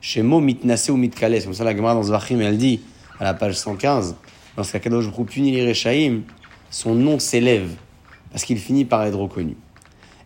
Chez 0.02 0.22
Mo 0.22 0.40
mitnase 0.40 0.90
ou 0.90 0.98
mitkales, 0.98 1.44
comme 1.44 1.54
ça 1.54 1.64
la 1.64 1.76
Gemara 1.76 1.94
dans 1.94 2.04
Zvachim, 2.04 2.40
elle 2.42 2.58
dit, 2.58 2.82
à 3.20 3.24
la 3.24 3.34
page 3.34 3.56
115, 3.56 4.16
lorsqu'Akadosh 4.58 5.10
Baruch 5.10 5.28
punit 5.28 5.52
les 5.52 5.68
Rechaim, 5.68 6.22
son 6.70 6.96
nom 6.96 7.20
s'élève 7.20 7.76
parce 8.32 8.46
qu'il 8.46 8.58
finit 8.58 8.86
par 8.86 9.04
être 9.04 9.18
reconnu. 9.18 9.56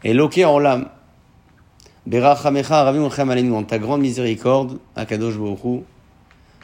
Et 0.04 0.14
loqué 0.14 0.46
en 0.46 0.60
l'âme, 0.60 0.88
dans 2.06 3.64
ta 3.64 3.80
grande 3.80 4.02
miséricorde, 4.02 4.80
Akadosh 4.96 5.38
Baruch 5.38 5.84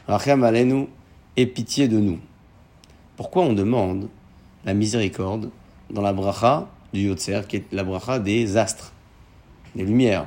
Rachem 0.06 0.42
Alenu, 0.42 0.88
et 1.36 1.46
pitié 1.46 1.88
de 1.88 1.98
nous. 1.98 2.18
Pourquoi 3.16 3.42
on 3.42 3.52
demande 3.52 4.08
la 4.64 4.74
miséricorde 4.74 5.50
dans 5.90 6.02
la 6.02 6.12
bracha 6.12 6.68
du 6.94 7.08
Yotzer, 7.08 7.42
qui 7.46 7.56
est 7.56 7.64
la 7.72 7.84
bracha 7.84 8.18
des 8.18 8.56
astres, 8.56 8.92
des 9.74 9.84
lumières 9.84 10.26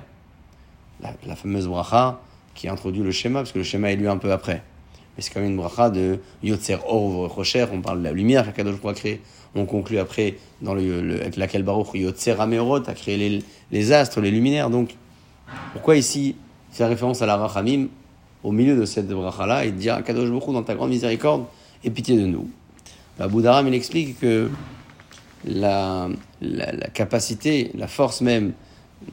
la, 1.01 1.36
fameuse 1.36 1.67
bracha 1.67 2.19
qui 2.53 2.67
introduit 2.67 3.03
le 3.03 3.12
schéma, 3.12 3.39
parce 3.39 3.51
que 3.51 3.59
le 3.59 3.63
schéma 3.63 3.91
est 3.91 3.95
lu 3.95 4.09
un 4.09 4.17
peu 4.17 4.31
après. 4.31 4.63
Mais 5.15 5.24
c'est 5.24 5.33
quand 5.33 5.39
même 5.39 5.51
une 5.51 5.57
bracha 5.57 5.89
de 5.89 6.19
Yotzer 6.43 6.77
Or 6.88 7.33
Rocher, 7.33 7.65
on 7.71 7.81
parle 7.81 8.00
de 8.00 8.03
la 8.03 8.12
lumière 8.12 8.47
a 8.47 8.62
on 9.55 9.65
conclut 9.65 9.97
après 9.97 10.36
dans 10.62 10.75
le, 10.75 11.21
avec 11.21 11.36
laquelle 11.36 11.63
Baruch 11.63 11.88
Yotzer 11.95 12.39
Amerot 12.39 12.88
a 12.88 12.93
créé 12.93 13.17
les, 13.17 13.43
les, 13.71 13.91
astres, 13.91 14.21
les 14.21 14.29
luminaires. 14.29 14.69
Donc, 14.69 14.95
pourquoi 15.74 15.95
ici 15.95 16.36
faire 16.71 16.89
référence 16.89 17.24
à 17.24 17.25
la 17.25 17.38
Rachamim 17.38 17.88
au 18.43 18.51
milieu 18.51 18.77
de 18.77 18.86
cette 18.86 19.07
bracha-là 19.07 19.65
et 19.65 19.71
dire 19.71 20.03
Kadosh 20.03 20.29
Baruch 20.29 20.53
dans 20.53 20.63
ta 20.63 20.75
grande 20.75 20.89
miséricorde 20.89 21.45
et 21.83 21.89
pitié 21.89 22.17
de 22.17 22.27
nous? 22.27 22.50
Bah, 23.17 23.27
Boudaram, 23.27 23.67
il 23.67 23.74
explique 23.74 24.19
que 24.19 24.50
la, 25.46 26.10
capacité, 26.94 27.72
la 27.75 27.88
force 27.88 28.22
même 28.22 28.53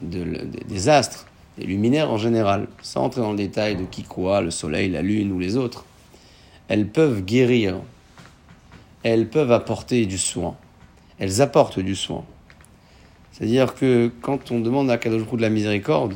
des 0.01 0.89
astres, 0.89 1.25
des 1.57 1.65
luminaires 1.65 2.11
en 2.11 2.17
général, 2.17 2.67
sans 2.81 3.03
entrer 3.03 3.21
dans 3.21 3.31
le 3.31 3.37
détail 3.37 3.75
de 3.75 3.83
qui 3.83 4.03
quoi, 4.03 4.41
le 4.41 4.51
soleil, 4.51 4.89
la 4.89 5.01
lune 5.01 5.31
ou 5.31 5.39
les 5.39 5.57
autres, 5.57 5.85
elles 6.67 6.87
peuvent 6.87 7.23
guérir 7.23 7.75
elles 9.05 9.29
peuvent 9.29 9.51
apporter 9.51 10.07
du 10.07 10.17
soin. 10.17 10.55
Elles 11.19 11.39
apportent 11.39 11.77
du 11.77 11.95
soin. 11.95 12.25
C'est-à-dire 13.31 13.75
que 13.75 14.11
quand 14.21 14.49
on 14.49 14.59
demande 14.59 14.89
à 14.89 14.97
Kadosh 14.97 15.29
de 15.29 15.41
la 15.41 15.51
miséricorde, 15.51 16.15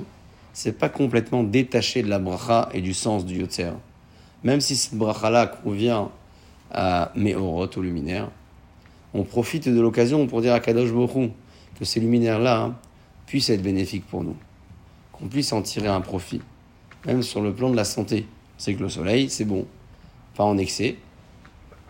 c'est 0.54 0.72
pas 0.72 0.89
complètement 0.89 1.44
détaché 1.44 2.01
de 2.01 2.10
la 2.10 2.18
bracha 2.18 2.68
et 2.74 2.82
du 2.82 2.96
sens 2.96 3.28
du 3.28 3.42
yotzer. 3.42 3.74
Même 4.44 4.60
si 4.60 4.75
cette 4.75 4.96
bracha-là 4.96 5.46
convient 5.46 6.10
à 6.72 7.12
Meorot, 7.13 7.70
au 7.75 7.82
luminaire, 7.82 8.32
on 9.13 9.24
profite 9.24 9.68
de 9.68 9.80
l'occasion 9.80 10.28
pour 10.28 10.42
dire 10.42 10.54
à 10.54 10.60
Kadosh 10.60 10.92
Baruch 10.92 11.32
que 11.78 11.86
ces 11.86 12.00
luminaires-là 12.00 12.62
hein, 12.62 12.75
puissent 13.25 13.50
être 13.50 13.62
bénéfiques 13.62 14.06
pour 14.06 14.24
nous, 14.24 14.36
qu'on 15.13 15.28
puisse 15.28 15.51
en 15.54 15.62
tirer 15.62 15.88
un 15.88 16.01
profit, 16.01 16.42
même 17.06 17.24
sur 17.24 17.42
le 17.42 17.54
plan 17.54 17.70
de 17.70 17.75
la 17.75 17.86
santé. 17.86 18.25
C'est 18.58 18.74
que 18.74 18.82
le 18.82 18.89
soleil, 18.89 19.30
c'est 19.30 19.46
bon, 19.46 19.66
pas 20.36 20.44
en 20.44 20.58
excès, 20.58 20.98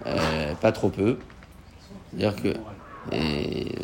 euh, 0.05 0.53
pas 0.55 0.71
trop 0.71 0.89
peu. 0.89 1.17
C'est-à-dire 2.11 2.35
que 2.41 2.53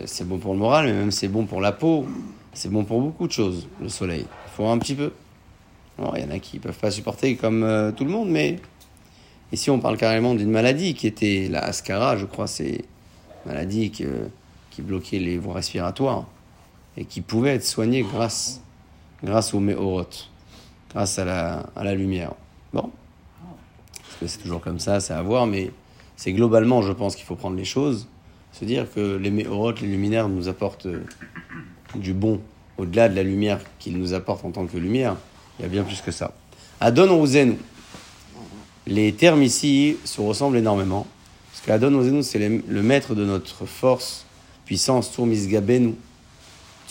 c'est 0.06 0.28
bon 0.28 0.38
pour 0.38 0.54
le 0.54 0.60
moral, 0.60 0.86
mais 0.86 0.94
même 0.94 1.12
c'est 1.12 1.28
bon 1.28 1.46
pour 1.46 1.62
la 1.62 1.72
peau, 1.72 2.06
c'est 2.54 2.72
bon 2.72 2.84
pour 2.84 3.02
beaucoup 3.02 3.28
de 3.28 3.32
choses, 3.32 3.68
le 3.82 3.90
soleil. 3.90 4.26
Il 4.46 4.52
faut 4.56 4.68
un 4.68 4.78
petit 4.78 4.96
peu. 4.96 5.12
il 6.00 6.22
y 6.22 6.26
en 6.26 6.32
a 6.32 6.40
qui 6.40 6.58
ne 6.58 6.62
peuvent 6.62 6.78
pas 6.78 6.92
supporter 6.92 7.36
comme 7.36 7.64
euh, 7.64 7.92
tout 7.92 8.06
le 8.06 8.12
monde, 8.12 8.30
mais 8.30 8.60
ici 9.52 9.70
on 9.70 9.80
parle 9.80 9.98
carrément 9.98 10.36
d'une 10.36 10.52
maladie 10.52 10.94
qui 10.94 11.08
était 11.08 11.48
la 11.50 11.60
ascara, 11.60 12.18
je 12.18 12.26
crois, 12.26 12.48
c'est 12.48 12.86
maladie 13.46 13.92
qui 13.92 14.82
bloquait 14.82 15.20
les 15.20 15.38
voies 15.38 15.56
respiratoires 15.56 16.26
et 16.98 17.06
qui 17.06 17.22
pouvaient 17.22 17.56
être 17.56 17.66
soignés 17.66 18.04
grâce, 18.04 18.62
grâce 19.24 19.54
au 19.54 19.60
Meorot, 19.60 20.08
grâce 20.92 21.20
à 21.20 21.26
la, 21.76 21.96
lumière. 21.96 22.34
Bon, 22.74 22.90
parce 23.98 24.18
que 24.20 24.28
c'est 24.28 24.40
toujours 24.40 24.62
comme 24.62 24.80
ça, 24.80 25.00
c'est 25.00 25.14
à 25.14 25.22
voir, 25.22 25.48
mais 25.48 25.72
c'est 26.16 26.34
globalement, 26.34 26.82
je 26.82 26.94
pense 26.94 27.16
qu'il 27.16 27.26
faut 27.26 27.36
prendre 27.36 27.58
les 27.58 27.66
choses, 27.66 28.08
se 28.54 28.66
dire 28.66 28.92
que 28.92 29.18
les 29.18 29.32
Meorot, 29.32 29.74
les 29.74 29.88
luminaires 29.88 30.30
nous 30.30 30.48
apportent 30.48 30.88
du 31.96 32.14
bon 32.14 32.40
au-delà 32.78 33.10
de 33.10 33.16
la 33.16 33.24
lumière 33.24 33.60
qu'ils 33.80 33.98
nous 33.98 34.14
apportent 34.14 34.46
en 34.46 34.52
tant 34.52 34.66
que 34.66 34.78
lumière. 34.78 35.16
Il 35.60 35.64
y 35.64 35.66
a 35.66 35.70
bien 35.70 35.84
plus 35.84 36.02
que 36.02 36.12
ça. 36.12 36.34
Adon 36.82 37.22
Ozenu. 37.22 37.58
Les 38.88 39.14
termes 39.14 39.42
ici 39.42 39.98
se 40.04 40.22
ressemblent 40.22 40.58
énormément. 40.58 41.08
Qu'Adon 41.66 41.96
Ozenu, 41.96 42.22
c'est 42.22 42.38
le 42.40 42.84
maître 42.84 43.16
de 43.16 43.26
notre 43.26 43.66
force, 43.66 44.26
puissance, 44.66 45.12
Tour 45.12 45.26
Misgabenu. 45.26 45.96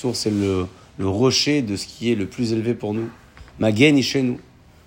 Tour, 0.00 0.16
c'est 0.16 0.30
le, 0.30 0.66
rocher 1.00 1.62
de 1.62 1.76
ce 1.76 1.86
qui 1.86 2.10
est 2.10 2.14
le 2.14 2.26
plus 2.26 2.52
élevé 2.52 2.74
pour 2.74 2.92
nous. 2.92 3.08
Magen 3.60 3.96
Ishenu, 3.96 4.38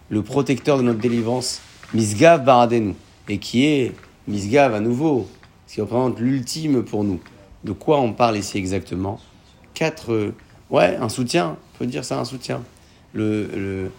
le 0.09 0.21
protecteur 0.23 0.77
de 0.77 0.83
notre 0.83 0.99
délivrance. 0.99 1.61
Misgav 1.93 2.43
Baradenu. 2.43 2.95
Et 3.29 3.37
qui 3.37 3.65
est 3.65 3.93
Misgav 4.27 4.73
à 4.73 4.81
nouveau, 4.81 5.29
ce 5.67 5.75
qui 5.75 5.81
représente 5.81 6.19
l'ultime 6.19 6.83
pour 6.83 7.05
nous. 7.05 7.21
De 7.63 7.71
quoi 7.71 8.01
on 8.01 8.11
parle 8.11 8.37
ici 8.37 8.57
exactement? 8.57 9.19
Quatre. 9.73 10.33
Ouais, 10.69 10.97
un 10.97 11.07
soutien, 11.07 11.57
on 11.75 11.77
peut 11.77 11.85
dire 11.85 12.03
ça 12.03 12.19
un 12.19 12.25
soutien. 12.25 12.61
Le, 13.13 13.89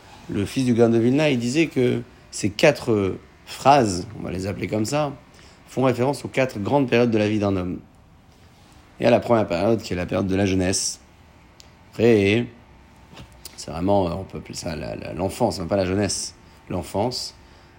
fils 0.44 0.66
du 0.66 0.74
grain 0.74 0.90
de 0.90 0.98
Vilna, 0.98 1.30
il 1.30 1.38
disait 1.38 1.66
que 1.66 2.02
ces 2.30 2.50
quatre 2.50 3.16
phrases, 3.46 4.06
on 4.18 4.22
va 4.22 4.30
les 4.30 4.46
appeler 4.46 4.66
comme 4.66 4.84
ça, 4.84 5.14
font 5.68 5.84
référence 5.84 6.24
aux 6.24 6.28
quatre 6.28 6.58
grandes 6.58 6.88
périodes 6.88 7.10
de 7.10 7.18
la 7.18 7.28
vie 7.28 7.38
d'un 7.38 7.54
homme. 7.56 7.78
Y 9.00 9.04
a 9.04 9.10
la 9.10 9.20
première 9.20 9.46
période 9.46 9.80
qui 9.80 9.92
est 9.92 9.96
la 9.96 10.06
période 10.06 10.26
de 10.26 10.34
la 10.34 10.46
jeunesse. 10.46 11.00
Après, 11.92 12.46
c'est 13.56 13.70
vraiment, 13.70 14.04
on 14.06 14.24
peut 14.24 14.38
appeler 14.38 14.54
ça 14.54 14.74
l'enfance, 15.14 15.58
même 15.58 15.68
pas 15.68 15.76
la 15.76 15.84
jeunesse, 15.84 16.34
l'enfance. 16.68 17.34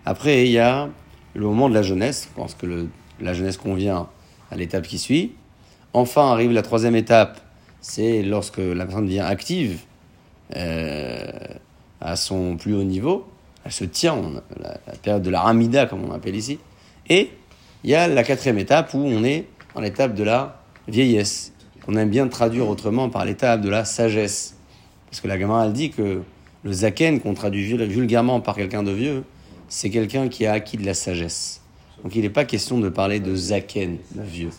Après, 0.05 0.45
il 0.45 0.51
y 0.51 0.59
a 0.59 0.89
le 1.33 1.45
moment 1.45 1.67
de 1.67 1.73
la 1.73 1.81
jeunesse, 1.81 2.27
je 2.29 2.35
pense 2.35 2.53
que 2.53 2.87
la 3.19 3.33
jeunesse 3.33 3.57
convient 3.57 4.07
à 4.51 4.55
l'étape 4.55 4.87
qui 4.87 4.97
suit. 4.97 5.33
Enfin 5.93 6.31
arrive 6.31 6.51
la 6.51 6.61
troisième 6.61 6.95
étape, 6.95 7.41
c'est 7.81 8.21
lorsque 8.21 8.59
la 8.59 8.85
personne 8.85 9.05
devient 9.05 9.21
active 9.21 9.79
euh, 10.55 11.27
à 12.01 12.15
son 12.15 12.55
plus 12.55 12.75
haut 12.75 12.83
niveau, 12.83 13.27
elle 13.65 13.71
se 13.71 13.85
tient, 13.85 14.15
la, 14.61 14.77
la, 14.85 14.93
période 14.95 15.23
de 15.23 15.29
la 15.29 15.41
ramida 15.41 15.85
comme 15.85 16.03
on 16.03 16.11
appelle 16.11 16.35
ici, 16.35 16.59
et 17.09 17.31
il 17.83 17.89
y 17.89 17.95
a 17.95 18.07
la 18.07 18.23
quatrième 18.23 18.59
étape 18.59 18.93
où 18.93 18.99
on 18.99 19.23
est 19.23 19.47
en 19.75 19.81
l'étape 19.81 20.13
de 20.13 20.23
la 20.23 20.61
vieillesse, 20.87 21.53
qu'on 21.85 21.95
aime 21.95 22.09
bien 22.09 22.27
traduire 22.27 22.67
autrement 22.67 23.09
par 23.09 23.25
l'étape 23.25 23.61
de 23.61 23.69
la 23.69 23.85
sagesse. 23.85 24.55
Parce 25.09 25.21
que 25.21 25.27
la 25.27 25.37
gamin 25.37 25.63
elle 25.63 25.73
dit 25.73 25.91
que 25.91 26.21
le 26.63 26.71
zaken, 26.73 27.21
qu'on 27.21 27.33
traduit 27.33 27.65
vulgairement 27.87 28.41
par 28.41 28.55
quelqu'un 28.55 28.83
de 28.83 28.91
vieux, 28.91 29.23
c'est 29.69 29.89
quelqu'un 29.89 30.27
qui 30.27 30.45
a 30.45 30.53
acquis 30.53 30.77
de 30.77 30.85
la 30.85 30.93
sagesse. 30.93 31.61
Donc 32.03 32.15
il 32.15 32.21
n'est 32.21 32.29
pas 32.29 32.45
question 32.45 32.79
de 32.79 32.89
parler 32.89 33.19
de 33.19 33.33
zaken, 33.35 33.97
de 34.11 34.21
vieux. 34.21 34.51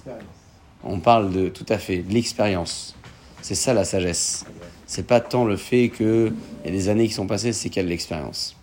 On 0.83 0.99
parle 0.99 1.31
de 1.31 1.49
tout 1.49 1.67
à 1.69 1.79
fait 1.79 1.99
de 1.99 2.12
l'expérience. 2.12 2.97
C'est 3.43 3.55
ça 3.55 3.75
la 3.75 3.85
sagesse. 3.85 4.47
C'est 4.87 5.07
pas 5.07 5.21
tant 5.21 5.45
le 5.45 5.57
fait 5.57 5.91
qu'il 5.91 6.33
y 6.65 6.69
a 6.69 6.71
des 6.71 6.89
années 6.89 7.07
qui 7.07 7.15
sont 7.15 7.27
passées, 7.27 7.53
c'est 7.53 7.69
qu'il 7.69 7.77
y 7.77 7.81
a 7.81 7.85
de 7.85 7.91
l'expérience. 7.91 8.57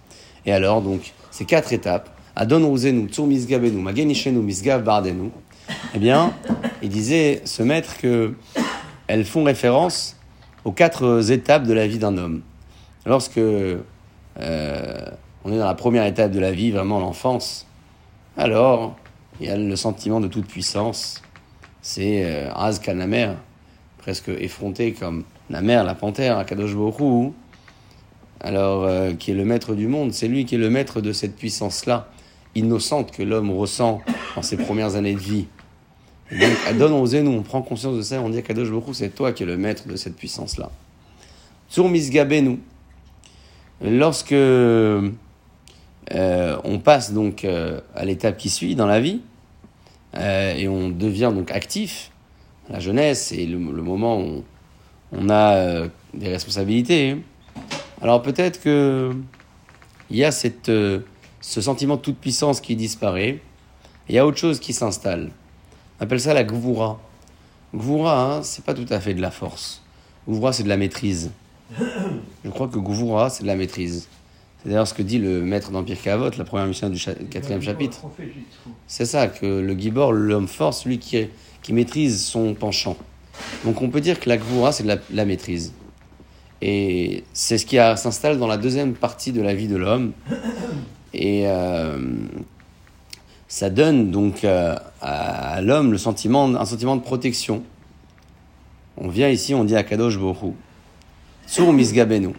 Et 0.45 0.51
alors, 0.51 0.81
donc, 0.81 1.13
ces 1.31 1.45
quatre 1.45 1.73
étapes, 1.73 2.09
Adon 2.39 2.67
Rouzenu, 2.67 3.07
Tsur 3.07 3.25
Misgabenu, 3.25 3.81
Magenishenu, 3.81 4.39
Bardenu, 4.85 5.31
eh 5.95 5.97
bien, 5.97 6.33
il 6.83 6.89
disait, 6.89 7.41
ce 7.45 7.63
maître, 7.63 7.97
que 7.97 8.35
elles 9.07 9.25
font 9.25 9.43
référence 9.43 10.15
aux 10.63 10.71
quatre 10.71 11.31
étapes 11.31 11.63
de 11.63 11.73
la 11.73 11.87
vie 11.87 11.97
d'un 11.97 12.15
homme. 12.15 12.41
Lorsque 13.07 13.39
euh, 13.39 13.79
on 14.37 15.51
est 15.51 15.57
dans 15.57 15.65
la 15.65 15.73
première 15.73 16.05
étape 16.05 16.31
de 16.31 16.39
la 16.39 16.51
vie, 16.51 16.69
vraiment 16.69 16.99
l'enfance, 16.99 17.65
alors 18.37 18.95
il 19.41 19.47
y 19.47 19.49
a 19.49 19.57
le 19.57 19.75
sentiment 19.75 20.19
de 20.19 20.27
toute 20.27 20.45
puissance. 20.45 21.23
C'est 21.81 22.23
euh, 22.23 22.53
Az 22.53 22.77
Kanamer, 22.77 23.31
presque 23.97 24.29
effronté 24.29 24.93
comme 24.93 25.23
la 25.49 25.61
mère, 25.61 25.83
la 25.83 25.95
panthère, 25.95 26.37
Akadosh 26.37 26.75
Borou, 26.75 27.33
alors 28.41 28.83
euh, 28.83 29.13
qui 29.13 29.31
est 29.31 29.35
le 29.35 29.45
maître 29.45 29.73
du 29.73 29.87
monde, 29.87 30.13
c'est 30.13 30.27
lui 30.27 30.45
qui 30.45 30.53
est 30.53 30.59
le 30.59 30.69
maître 30.69 31.01
de 31.01 31.11
cette 31.13 31.35
puissance-là, 31.35 32.07
innocente 32.57 33.11
que 33.11 33.23
l'homme 33.23 33.51
ressent 33.51 34.01
dans 34.35 34.41
ses 34.41 34.57
premières 34.57 34.95
années 34.95 35.13
de 35.13 35.19
vie. 35.19 35.47
Et 36.31 36.39
donc, 36.39 36.51
Adon 36.67 37.05
nous, 37.05 37.31
on 37.31 37.41
prend 37.41 37.61
conscience 37.61 37.95
de 37.95 38.01
ça, 38.01 38.21
on 38.21 38.29
dit 38.29 38.37
à 38.37 38.41
Kadosh 38.41 38.69
Borou, 38.69 38.93
c'est 38.93 39.09
toi 39.09 39.31
qui 39.31 39.43
es 39.43 39.45
le 39.45 39.57
maître 39.57 39.87
de 39.87 39.95
cette 39.95 40.15
puissance-là. 40.15 40.69
Sur 41.69 41.87
Misgabenu, 41.87 42.59
lorsque 43.81 44.33
euh, 44.33 45.11
on 46.11 46.79
passe 46.79 47.13
donc 47.13 47.45
euh, 47.45 47.79
à 47.95 48.03
l'étape 48.05 48.37
qui 48.37 48.49
suit 48.49 48.75
dans 48.75 48.87
la 48.87 48.99
vie, 48.99 49.21
euh, 50.15 50.55
et 50.55 50.67
on 50.67 50.89
devient 50.89 51.31
donc 51.33 51.51
actif, 51.51 52.11
la 52.69 52.79
jeunesse 52.79 53.31
et 53.31 53.45
le, 53.45 53.57
moment 53.57 54.19
où 54.19 54.43
on 55.11 55.29
a 55.29 55.55
euh, 55.55 55.87
des 56.13 56.29
responsabilités. 56.29 57.17
Alors 58.01 58.21
peut-être 58.21 58.61
que 58.61 59.13
il 60.09 60.17
y 60.17 60.23
a 60.23 60.31
cette, 60.31 60.71
ce 61.47 61.61
sentiment 61.61 61.95
de 61.95 62.01
toute 62.01 62.17
puissance 62.17 62.59
qui 62.59 62.75
disparaît. 62.75 63.39
Il 64.09 64.15
y 64.15 64.17
a 64.17 64.25
autre 64.25 64.37
chose 64.37 64.59
qui 64.59 64.73
s'installe. 64.73 65.31
On 65.97 66.03
appelle 66.03 66.19
ça 66.19 66.33
la 66.33 66.43
gvoura. 66.43 66.99
Gvoura, 67.73 68.35
hein, 68.35 68.43
c'est 68.43 68.65
pas 68.65 68.73
tout 68.73 68.85
à 68.89 68.99
fait 68.99 69.13
de 69.13 69.21
la 69.21 69.31
force. 69.31 69.81
Gvoura, 70.27 70.51
c'est 70.51 70.63
de 70.63 70.67
la 70.67 70.75
maîtrise. 70.75 71.31
Je 72.43 72.49
crois 72.49 72.67
que 72.67 72.77
gvoura, 72.77 73.29
c'est 73.29 73.43
de 73.43 73.47
la 73.47 73.55
maîtrise. 73.55 74.09
C'est 74.61 74.69
d'ailleurs 74.69 74.89
ce 74.89 74.93
que 74.93 75.01
dit 75.01 75.19
le 75.19 75.41
maître 75.41 75.71
d'Empire 75.71 76.01
Kavot, 76.01 76.31
la 76.37 76.43
première 76.43 76.67
mission 76.67 76.89
du 76.89 76.97
cha 76.97 77.13
quatrième 77.13 77.61
chapitre. 77.61 78.01
C'est 78.85 79.05
ça, 79.05 79.27
que 79.29 79.45
le 79.45 79.73
Gibor, 79.73 80.11
l'homme 80.11 80.49
fort, 80.49 80.73
celui 80.73 80.99
qui, 80.99 81.27
qui 81.61 81.71
maîtrise 81.71 82.25
son 82.25 82.55
penchant. 82.55 82.97
Donc 83.63 83.81
on 83.81 83.89
peut 83.89 84.01
dire 84.01 84.19
que 84.19 84.27
la 84.27 84.35
gvoura, 84.35 84.73
c'est 84.73 84.83
de 84.83 84.89
la, 84.89 84.97
la, 85.13 85.23
maîtrise. 85.23 85.71
Et 86.61 87.23
c'est 87.31 87.57
ce 87.57 87.65
qui 87.65 87.77
s'installe 87.77 88.37
dans 88.37 88.47
la 88.47 88.57
deuxième 88.57 88.95
partie 88.95 89.31
de 89.31 89.41
la 89.41 89.53
vie 89.53 89.69
de 89.69 89.77
l'homme. 89.77 90.11
Et 91.17 91.47
euh, 91.47 91.97
ça 93.47 93.69
donne 93.69 94.11
donc 94.11 94.43
euh, 94.43 94.75
à 95.01 95.61
l'homme 95.61 95.91
le 95.91 95.97
sentiment, 95.97 96.45
un 96.45 96.65
sentiment 96.65 96.95
de 96.95 97.01
protection. 97.01 97.63
On 98.97 99.09
vient 99.09 99.29
ici, 99.29 99.53
on 99.53 99.63
dit 99.63 99.75
à 99.75 99.83
Kadosh 99.83 100.17
Borou. 100.17 100.55
Sur 101.47 101.73
Misgabenu. 101.73 102.33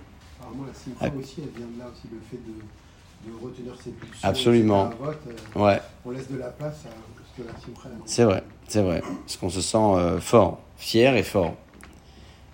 Ah. 1.01 1.07
aussi, 1.19 1.41
elle 1.43 1.57
vient 1.57 1.67
de 1.67 1.79
là 1.79 1.87
aussi, 1.93 2.09
le 2.11 2.19
fait 2.31 2.37
de, 2.37 3.31
de 3.31 3.45
retenir 3.45 3.75
ses 3.83 3.91
pulsions. 3.91 4.29
Absolument. 4.29 4.91
Vote, 5.01 5.19
euh, 5.29 5.61
Ouais, 5.61 5.81
on 6.05 6.11
laisse 6.11 6.31
de 6.31 6.39
la 6.39 6.49
place 6.49 6.85
à 6.87 6.89
ce 7.37 7.43
que 7.43 7.47
la 7.47 7.55
simcha, 7.55 7.89
c'est 8.07 8.25
vrai, 8.25 8.43
c'est 8.67 8.83
vrai. 8.83 9.03
Parce 9.03 9.37
qu'on 9.37 9.51
se 9.51 9.61
sent 9.61 9.77
euh, 9.77 10.21
fort, 10.21 10.61
fier 10.77 11.17
et 11.17 11.23
fort. 11.23 11.55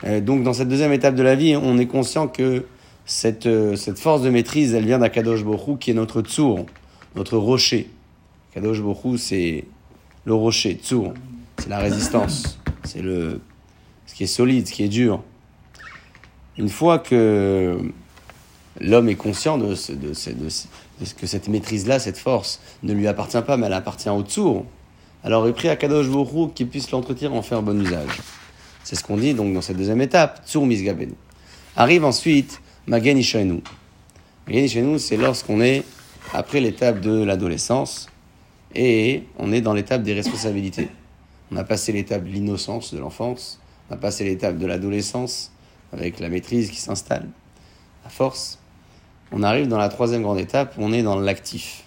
Euh, 0.04 0.20
donc 0.20 0.42
dans 0.42 0.52
cette 0.52 0.68
deuxième 0.68 0.92
étape 0.92 1.14
de 1.14 1.22
la 1.22 1.36
vie, 1.36 1.56
on 1.56 1.78
est 1.78 1.86
conscient 1.86 2.28
que 2.28 2.66
cette, 3.06 3.46
euh, 3.46 3.76
cette 3.76 3.98
force 3.98 4.22
de 4.22 4.30
maîtrise, 4.30 4.74
elle 4.74 4.86
vient 4.86 4.98
d'Akadosh 4.98 5.44
Borou, 5.44 5.76
qui 5.76 5.90
est 5.90 5.94
notre 5.94 6.22
tsour, 6.22 6.66
notre 7.16 7.36
rocher. 7.36 7.90
Kadosh 8.54 8.80
Borou, 8.80 9.16
c'est 9.16 9.64
le 10.24 10.34
rocher, 10.34 10.78
tsour. 10.82 11.12
C'est 11.58 11.68
la 11.68 11.78
résistance. 11.78 12.58
C'est 12.84 13.02
le, 13.02 13.40
ce 14.06 14.14
qui 14.14 14.24
est 14.24 14.28
solide, 14.28 14.66
ce 14.66 14.72
qui 14.72 14.84
est 14.84 14.88
dur. 14.88 15.22
Une 16.56 16.68
fois 16.68 16.98
que 16.98 17.78
l'homme 18.80 19.08
est 19.08 19.14
conscient 19.16 19.58
de, 19.58 19.74
ce- 19.74 19.92
de, 19.92 20.08
de 20.08 20.48
ce- 20.48 21.14
que 21.18 21.26
cette 21.26 21.48
maîtrise-là, 21.48 21.98
cette 21.98 22.18
force, 22.18 22.60
ne 22.82 22.92
lui 22.92 23.06
appartient 23.08 23.40
pas, 23.42 23.56
mais 23.56 23.66
elle 23.66 23.72
appartient 23.72 24.08
au 24.08 24.22
tsour, 24.22 24.64
alors 25.24 25.46
il 25.48 25.52
prie 25.52 25.68
à 25.68 25.76
Kadosh 25.76 26.08
Borou 26.08 26.48
qu'il 26.48 26.68
puisse 26.68 26.90
l'entretenir 26.90 27.34
en 27.34 27.42
faire 27.42 27.62
bon 27.62 27.80
usage. 27.80 28.10
C'est 28.84 28.94
ce 28.96 29.02
qu'on 29.02 29.16
dit 29.16 29.34
donc 29.34 29.52
dans 29.54 29.62
cette 29.62 29.76
deuxième 29.76 30.00
étape, 30.02 30.42
Tsur 30.46 30.64
Misgabenu. 30.66 31.14
Arrive 31.76 32.04
ensuite 32.04 32.60
Magen 32.86 33.16
Ishenu. 33.16 33.62
Magen 34.46 34.64
Ishenu, 34.64 34.98
c'est 34.98 35.16
lorsqu'on 35.16 35.62
est 35.62 35.84
après 36.34 36.60
l'étape 36.60 37.00
de 37.00 37.22
l'adolescence 37.22 38.10
et 38.74 39.22
on 39.38 39.52
est 39.52 39.62
dans 39.62 39.72
l'étape 39.72 40.02
des 40.02 40.12
responsabilités. 40.12 40.88
On 41.50 41.56
a 41.56 41.64
passé 41.64 41.92
l'étape 41.92 42.24
de 42.24 42.30
l'innocence 42.30 42.92
de 42.92 42.98
l'enfance, 42.98 43.58
on 43.88 43.94
a 43.94 43.96
passé 43.96 44.24
l'étape 44.24 44.58
de 44.58 44.66
l'adolescence 44.66 45.50
avec 45.94 46.20
la 46.20 46.28
maîtrise 46.28 46.70
qui 46.70 46.76
s'installe, 46.78 47.30
la 48.04 48.10
force. 48.10 48.58
On 49.32 49.42
arrive 49.42 49.66
dans 49.66 49.78
la 49.78 49.88
troisième 49.88 50.20
grande 50.20 50.38
étape 50.38 50.76
où 50.76 50.82
on 50.82 50.92
est 50.92 51.02
dans 51.02 51.18
l'actif. 51.18 51.84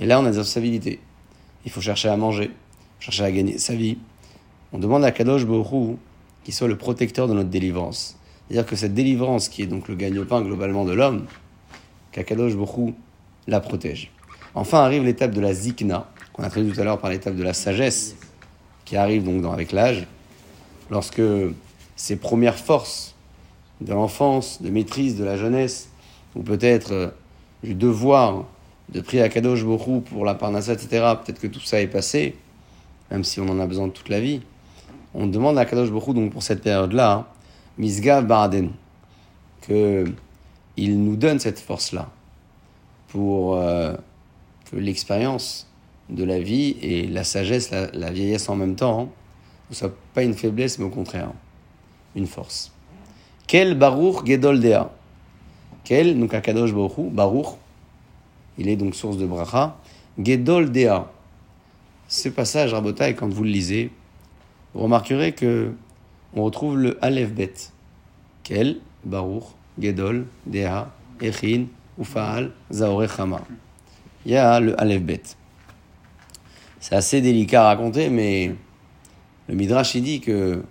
Et 0.00 0.06
là, 0.06 0.18
on 0.18 0.24
a 0.24 0.30
des 0.30 0.38
responsabilités. 0.38 1.00
Il 1.66 1.70
faut 1.70 1.82
chercher 1.82 2.08
à 2.08 2.16
manger, 2.16 2.50
chercher 3.00 3.24
à 3.24 3.30
gagner 3.30 3.58
sa 3.58 3.74
vie. 3.74 3.98
On 4.72 4.78
demande 4.78 5.04
à 5.04 5.12
Kadosh 5.12 5.44
Borou 5.44 5.98
qu'il 6.42 6.54
soit 6.54 6.68
le 6.68 6.78
protecteur 6.78 7.28
de 7.28 7.34
notre 7.34 7.50
délivrance. 7.50 8.16
C'est-à-dire 8.52 8.68
que 8.68 8.76
cette 8.76 8.92
délivrance, 8.92 9.48
qui 9.48 9.62
est 9.62 9.66
donc 9.66 9.88
le 9.88 9.94
gagne-pain 9.94 10.42
globalement 10.42 10.84
de 10.84 10.92
l'homme, 10.92 11.24
qu'Akadosh 12.10 12.54
Borou 12.54 12.92
la 13.46 13.60
protège. 13.60 14.10
Enfin 14.54 14.80
arrive 14.80 15.04
l'étape 15.04 15.30
de 15.30 15.40
la 15.40 15.54
zikna, 15.54 16.10
qu'on 16.34 16.42
a 16.42 16.50
traité 16.50 16.70
tout 16.70 16.78
à 16.78 16.84
l'heure 16.84 16.98
par 16.98 17.08
l'étape 17.08 17.34
de 17.34 17.42
la 17.42 17.54
sagesse, 17.54 18.14
qui 18.84 18.98
arrive 18.98 19.24
donc 19.24 19.42
avec 19.50 19.72
l'âge. 19.72 20.06
lorsque 20.90 21.22
ses 21.96 22.16
premières 22.16 22.58
forces 22.58 23.14
de 23.80 23.94
l'enfance, 23.94 24.60
de 24.60 24.68
maîtrise, 24.68 25.16
de 25.16 25.24
la 25.24 25.38
jeunesse, 25.38 25.88
ou 26.36 26.42
peut-être 26.42 26.92
euh, 26.92 27.08
du 27.62 27.72
devoir 27.72 28.44
de 28.90 29.00
prier 29.00 29.22
à 29.22 29.30
Kadosh 29.30 29.64
pour 30.10 30.26
la 30.26 30.34
Parnassa, 30.34 30.74
etc., 30.74 31.14
peut-être 31.24 31.40
que 31.40 31.46
tout 31.46 31.60
ça 31.60 31.80
est 31.80 31.86
passé, 31.86 32.36
même 33.10 33.24
si 33.24 33.40
on 33.40 33.48
en 33.48 33.58
a 33.60 33.66
besoin 33.66 33.88
toute 33.88 34.10
la 34.10 34.20
vie. 34.20 34.42
On 35.14 35.26
demande 35.26 35.56
à 35.56 35.64
Kadosh 35.64 35.90
Borou, 35.90 36.12
donc 36.12 36.32
pour 36.32 36.42
cette 36.42 36.60
période-là, 36.60 37.12
hein, 37.12 37.26
Misgav 37.78 38.26
Baraden, 38.26 38.70
que 39.62 40.04
il 40.76 41.02
nous 41.02 41.16
donne 41.16 41.38
cette 41.38 41.60
force-là 41.60 42.08
pour 43.08 43.56
euh, 43.56 43.94
que 44.70 44.76
l'expérience 44.76 45.68
de 46.08 46.24
la 46.24 46.38
vie 46.40 46.76
et 46.80 47.06
la 47.06 47.24
sagesse, 47.24 47.70
la, 47.70 48.10
vieillesse 48.10 48.48
en 48.48 48.56
même 48.56 48.74
temps, 48.74 49.00
hein, 49.00 49.08
ne 49.70 49.74
soit 49.74 49.94
pas 50.14 50.22
une 50.22 50.34
faiblesse, 50.34 50.78
mais 50.78 50.84
au 50.84 50.90
contraire, 50.90 51.30
une 52.14 52.26
force. 52.26 52.72
Quel 53.46 53.76
Baruch 53.76 54.26
Gedol 54.26 54.60
Dea? 54.60 54.90
Quel, 55.84 56.18
donc 56.18 56.32
Akadosh 56.32 56.72
Baruch, 56.72 57.10
Baruch, 57.12 57.46
il 58.58 58.68
est 58.68 58.76
donc 58.76 58.94
source 58.94 59.16
de 59.16 59.26
bracha, 59.26 59.76
Gedol 60.18 60.70
Dea. 60.70 61.10
Ce 62.08 62.28
passage, 62.28 62.74
et 62.74 63.14
quand 63.14 63.28
vous 63.28 63.44
le 63.44 63.50
lisez, 63.50 63.90
vous 64.74 64.82
remarquerez 64.82 65.32
que 65.32 65.72
on 66.34 66.44
retrouve 66.44 66.78
le 66.78 66.98
Aleph 67.04 67.32
Bet. 67.32 67.54
Quel 68.42 68.78
Baruch 69.04 69.44
Gedol 69.78 70.26
Dea 70.46 70.86
Echin 71.20 71.66
Ufaal 71.98 72.50
Zaore 72.72 73.08
Chama. 73.08 73.40
Il 74.24 74.32
y 74.32 74.36
a 74.36 74.60
le 74.60 74.80
Aleph 74.80 75.02
Bet. 75.02 75.22
C'est 76.80 76.94
assez 76.94 77.20
délicat 77.20 77.62
à 77.62 77.66
raconter, 77.66 78.08
mais 78.08 78.54
le 79.48 79.54
Midrash 79.54 79.96
dit 79.96 80.20
que 80.20 80.62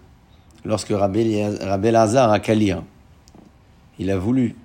lorsque 0.65 0.89
Rabbi 0.89 1.91
Lazar 1.91 2.31
a 2.31 2.39
Kalir, 2.39 2.83
il 3.97 4.11
a 4.11 4.17
voulu 4.17 4.55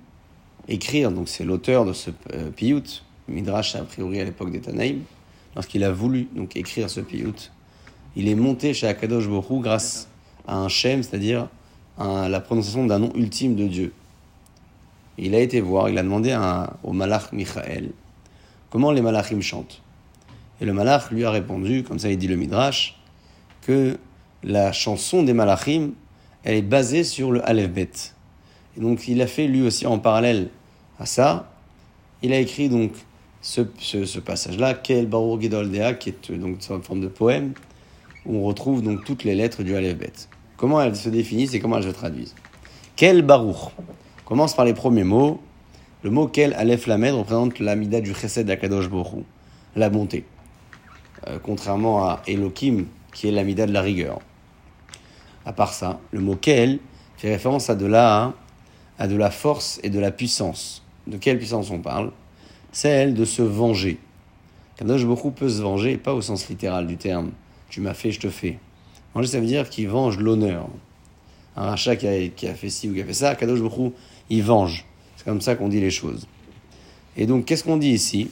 écrire, 0.67 1.11
donc 1.11 1.29
c'est 1.29 1.45
l'auteur 1.45 1.85
de 1.85 1.93
ce 1.93 2.11
euh, 2.33 2.49
piyut, 2.49 3.03
Midrash 3.27 3.75
a 3.75 3.83
priori 3.83 4.19
à 4.19 4.25
l'époque 4.25 4.51
des 4.51 4.59
Tanaïm, 4.59 5.03
lorsqu'il 5.55 5.83
a 5.83 5.91
voulu 5.91 6.27
donc 6.33 6.55
écrire 6.57 6.89
ce 6.89 6.99
piyut, 6.99 7.51
il 8.15 8.27
est 8.27 8.35
monté 8.35 8.73
chez 8.73 8.87
Akadosh 8.87 9.27
Borou 9.27 9.59
grâce 9.59 10.09
à 10.47 10.57
un 10.57 10.69
shem, 10.69 11.03
c'est-à-dire 11.03 11.47
la 11.99 12.39
prononciation 12.39 12.85
d'un 12.85 12.99
nom 12.99 13.11
ultime 13.15 13.55
de 13.55 13.67
Dieu. 13.67 13.93
il 15.17 15.33
a 15.35 15.39
été 15.39 15.61
voir, 15.61 15.89
il 15.89 15.97
a 15.97 16.03
demandé 16.03 16.37
au 16.83 16.93
malach 16.93 17.31
Michael 17.31 17.91
comment 18.69 18.91
les 18.91 19.01
malachim 19.01 19.41
chantent. 19.41 19.81
Et 20.61 20.65
le 20.65 20.73
malach 20.73 21.11
lui 21.11 21.23
a 21.25 21.31
répondu, 21.31 21.83
comme 21.83 21.99
ça 21.99 22.09
il 22.09 22.17
dit 22.17 22.27
le 22.27 22.35
Midrash, 22.35 22.99
que 23.61 23.97
la 24.43 24.71
chanson 24.71 25.23
des 25.23 25.33
malachim, 25.33 25.91
elle 26.43 26.55
est 26.55 26.61
basée 26.61 27.03
sur 27.03 27.31
le 27.31 27.47
Aleph 27.47 27.71
Bet. 27.71 27.91
Et 28.77 28.81
donc 28.81 29.07
il 29.07 29.21
a 29.21 29.27
fait 29.27 29.47
lui 29.47 29.61
aussi 29.61 29.85
en 29.85 29.99
parallèle 29.99 30.49
à 30.99 31.05
ça, 31.05 31.51
il 32.21 32.33
a 32.33 32.39
écrit 32.39 32.69
donc 32.69 32.91
ce, 33.41 34.19
passage-là, 34.19 34.73
Kel 34.73 35.05
Baruch 35.05 35.41
Gedoldea, 35.41 35.93
qui 35.93 36.09
est 36.09 36.31
donc 36.31 36.57
une 36.69 36.81
forme 36.81 37.01
de 37.01 37.07
poème, 37.07 37.53
où 38.25 38.37
on 38.37 38.43
retrouve 38.43 38.81
donc 38.81 39.05
toutes 39.05 39.23
les 39.23 39.35
lettres 39.35 39.63
du 39.63 39.75
Aleph 39.75 39.97
Bet. 39.97 40.13
Comment 40.57 40.81
elles 40.81 40.95
se 40.95 41.09
définissent 41.09 41.53
et 41.53 41.59
comment 41.59 41.77
elles 41.77 41.83
se 41.83 41.89
traduisent 41.89 42.33
Kel 42.95 43.21
Baruch? 43.21 43.71
Commence 44.25 44.55
par 44.55 44.65
les 44.65 44.73
premiers 44.73 45.03
mots. 45.03 45.39
Le 46.01 46.09
mot 46.09 46.27
Kel 46.27 46.53
Aleph 46.55 46.87
Lamed 46.87 47.13
représente 47.13 47.59
l'amida 47.59 48.01
du 48.01 48.15
Chesed 48.15 48.47
d'Akadosh 48.47 48.89
Borou, 48.89 49.23
la 49.75 49.89
bonté. 49.89 50.25
Euh, 51.27 51.37
contrairement 51.41 52.05
à 52.05 52.21
Elohim, 52.27 52.85
qui 53.13 53.27
est 53.27 53.31
l'amida 53.31 53.67
de 53.67 53.71
la 53.71 53.81
rigueur. 53.81 54.19
À 55.45 55.53
part 55.53 55.73
ça, 55.73 55.99
le 56.11 56.21
mot 56.21 56.35
Kel 56.35 56.79
fait 57.17 57.29
référence 57.29 57.69
à 57.69 57.75
de 57.75 57.85
la, 57.85 58.33
à 58.97 59.07
de 59.07 59.15
la 59.15 59.29
force 59.29 59.79
et 59.83 59.91
de 59.91 59.99
la 59.99 60.09
puissance. 60.09 60.83
De 61.05 61.17
quelle 61.17 61.37
puissance 61.37 61.69
on 61.69 61.79
parle? 61.79 62.11
Celle 62.71 63.13
de 63.13 63.25
se 63.25 63.43
venger. 63.43 63.99
Kadosh 64.77 65.05
Borou 65.05 65.29
peut 65.29 65.49
se 65.49 65.61
venger, 65.61 65.97
pas 65.97 66.15
au 66.15 66.21
sens 66.21 66.49
littéral 66.49 66.87
du 66.87 66.97
terme. 66.97 67.31
Tu 67.69 67.79
m'as 67.79 67.93
fait, 67.93 68.11
je 68.11 68.19
te 68.19 68.29
fais. 68.29 68.57
Venger, 69.13 69.27
ça 69.27 69.39
veut 69.39 69.45
dire 69.45 69.69
qu'il 69.69 69.87
venge 69.87 70.17
l'honneur. 70.17 70.67
Un 71.55 71.63
rachat 71.63 71.95
qui 71.95 72.07
a, 72.07 72.53
fait 72.53 72.69
ci 72.69 72.89
ou 72.89 72.93
qui 72.93 73.01
a 73.01 73.05
fait 73.05 73.13
ça, 73.13 73.35
Kadosh 73.35 73.59
il 74.29 74.43
venge. 74.43 74.85
C'est 75.15 75.25
comme 75.25 75.41
ça 75.41 75.55
qu'on 75.55 75.69
dit 75.69 75.79
les 75.79 75.89
choses. 75.89 76.27
Et 77.15 77.25
donc, 77.25 77.45
qu'est-ce 77.45 77.63
qu'on 77.63 77.77
dit 77.77 77.89
ici? 77.89 78.29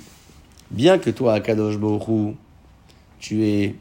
Bien 0.69 0.99
que 0.99 1.09
toi, 1.09 1.39
Kadosh 1.39 1.77
Borou, 1.77 2.35
tu 3.19 3.45
es 3.45 3.75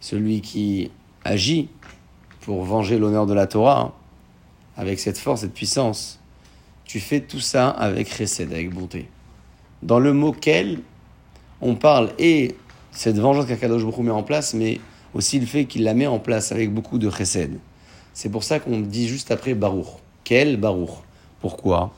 celui 0.00 0.40
qui 0.40 0.90
agit 1.24 1.68
pour 2.40 2.64
venger 2.64 2.98
l'honneur 2.98 3.26
de 3.26 3.34
la 3.34 3.46
Torah, 3.46 3.94
avec 4.76 5.00
cette 5.00 5.18
force, 5.18 5.40
cette 5.40 5.54
puissance, 5.54 6.20
tu 6.84 7.00
fais 7.00 7.20
tout 7.20 7.40
ça 7.40 7.70
avec 7.70 8.12
chesed, 8.12 8.52
avec 8.52 8.72
bonté. 8.72 9.08
Dans 9.82 9.98
le 9.98 10.12
mot 10.12 10.32
quel, 10.32 10.80
on 11.60 11.74
parle 11.74 12.12
et 12.18 12.54
cette 12.92 13.18
vengeance 13.18 13.46
qu'Akadosh 13.46 13.82
Baruch 13.82 13.98
met 13.98 14.10
en 14.10 14.22
place, 14.22 14.54
mais 14.54 14.80
aussi 15.16 15.40
le 15.40 15.46
fait 15.46 15.64
qu'il 15.64 15.82
la 15.82 15.94
met 15.94 16.06
en 16.06 16.18
place 16.18 16.52
avec 16.52 16.72
beaucoup 16.72 16.98
de 16.98 17.10
chesed. 17.10 17.58
C'est 18.12 18.28
pour 18.28 18.44
ça 18.44 18.60
qu'on 18.60 18.80
dit 18.80 19.08
juste 19.08 19.30
après 19.30 19.54
Baruch. 19.54 19.86
Quel 20.24 20.58
Baruch? 20.58 20.90
Pourquoi? 21.40 21.94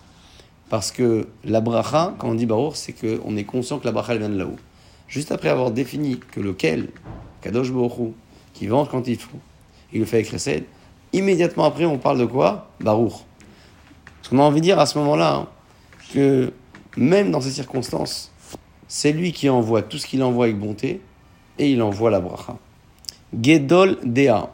Parce 0.68 0.92
que 0.92 1.26
la 1.44 1.60
bracha, 1.60 2.14
quand 2.18 2.28
on 2.28 2.34
dit 2.34 2.46
Baruch, 2.46 2.76
c'est 2.76 2.92
qu'on 2.92 3.36
est 3.36 3.44
conscient 3.44 3.80
que 3.80 3.86
la 3.86 3.92
bracha 3.92 4.12
elle 4.12 4.20
vient 4.20 4.28
de 4.28 4.38
là-haut. 4.38 4.56
Juste 5.08 5.32
après 5.32 5.48
avoir 5.48 5.72
défini 5.72 6.20
que 6.30 6.38
lequel, 6.38 6.90
Kadosh 7.42 7.72
Baruch 7.72 8.12
qui 8.54 8.68
venge 8.68 8.88
quand 8.88 9.08
il 9.08 9.18
faut, 9.18 9.38
il 9.92 9.98
le 9.98 10.06
fait 10.06 10.18
avec 10.18 10.30
Chesed, 10.30 10.64
immédiatement 11.12 11.64
après 11.64 11.86
on 11.86 11.98
parle 11.98 12.18
de 12.18 12.26
quoi? 12.26 12.70
Baruch. 12.80 13.14
Parce 14.18 14.28
qu'on 14.28 14.38
a 14.38 14.42
envie 14.42 14.60
de 14.60 14.64
dire 14.66 14.78
à 14.78 14.86
ce 14.86 14.96
moment-là 14.98 15.34
hein, 15.34 15.48
que 16.14 16.52
même 16.96 17.32
dans 17.32 17.40
ces 17.40 17.50
circonstances, 17.50 18.30
c'est 18.86 19.10
lui 19.10 19.32
qui 19.32 19.48
envoie 19.48 19.82
tout 19.82 19.98
ce 19.98 20.06
qu'il 20.06 20.22
envoie 20.22 20.44
avec 20.44 20.58
bonté 20.58 21.00
et 21.58 21.72
il 21.72 21.82
envoie 21.82 22.10
la 22.10 22.20
bracha. 22.20 22.56
Gedol 23.32 23.98
Dea. 24.04 24.50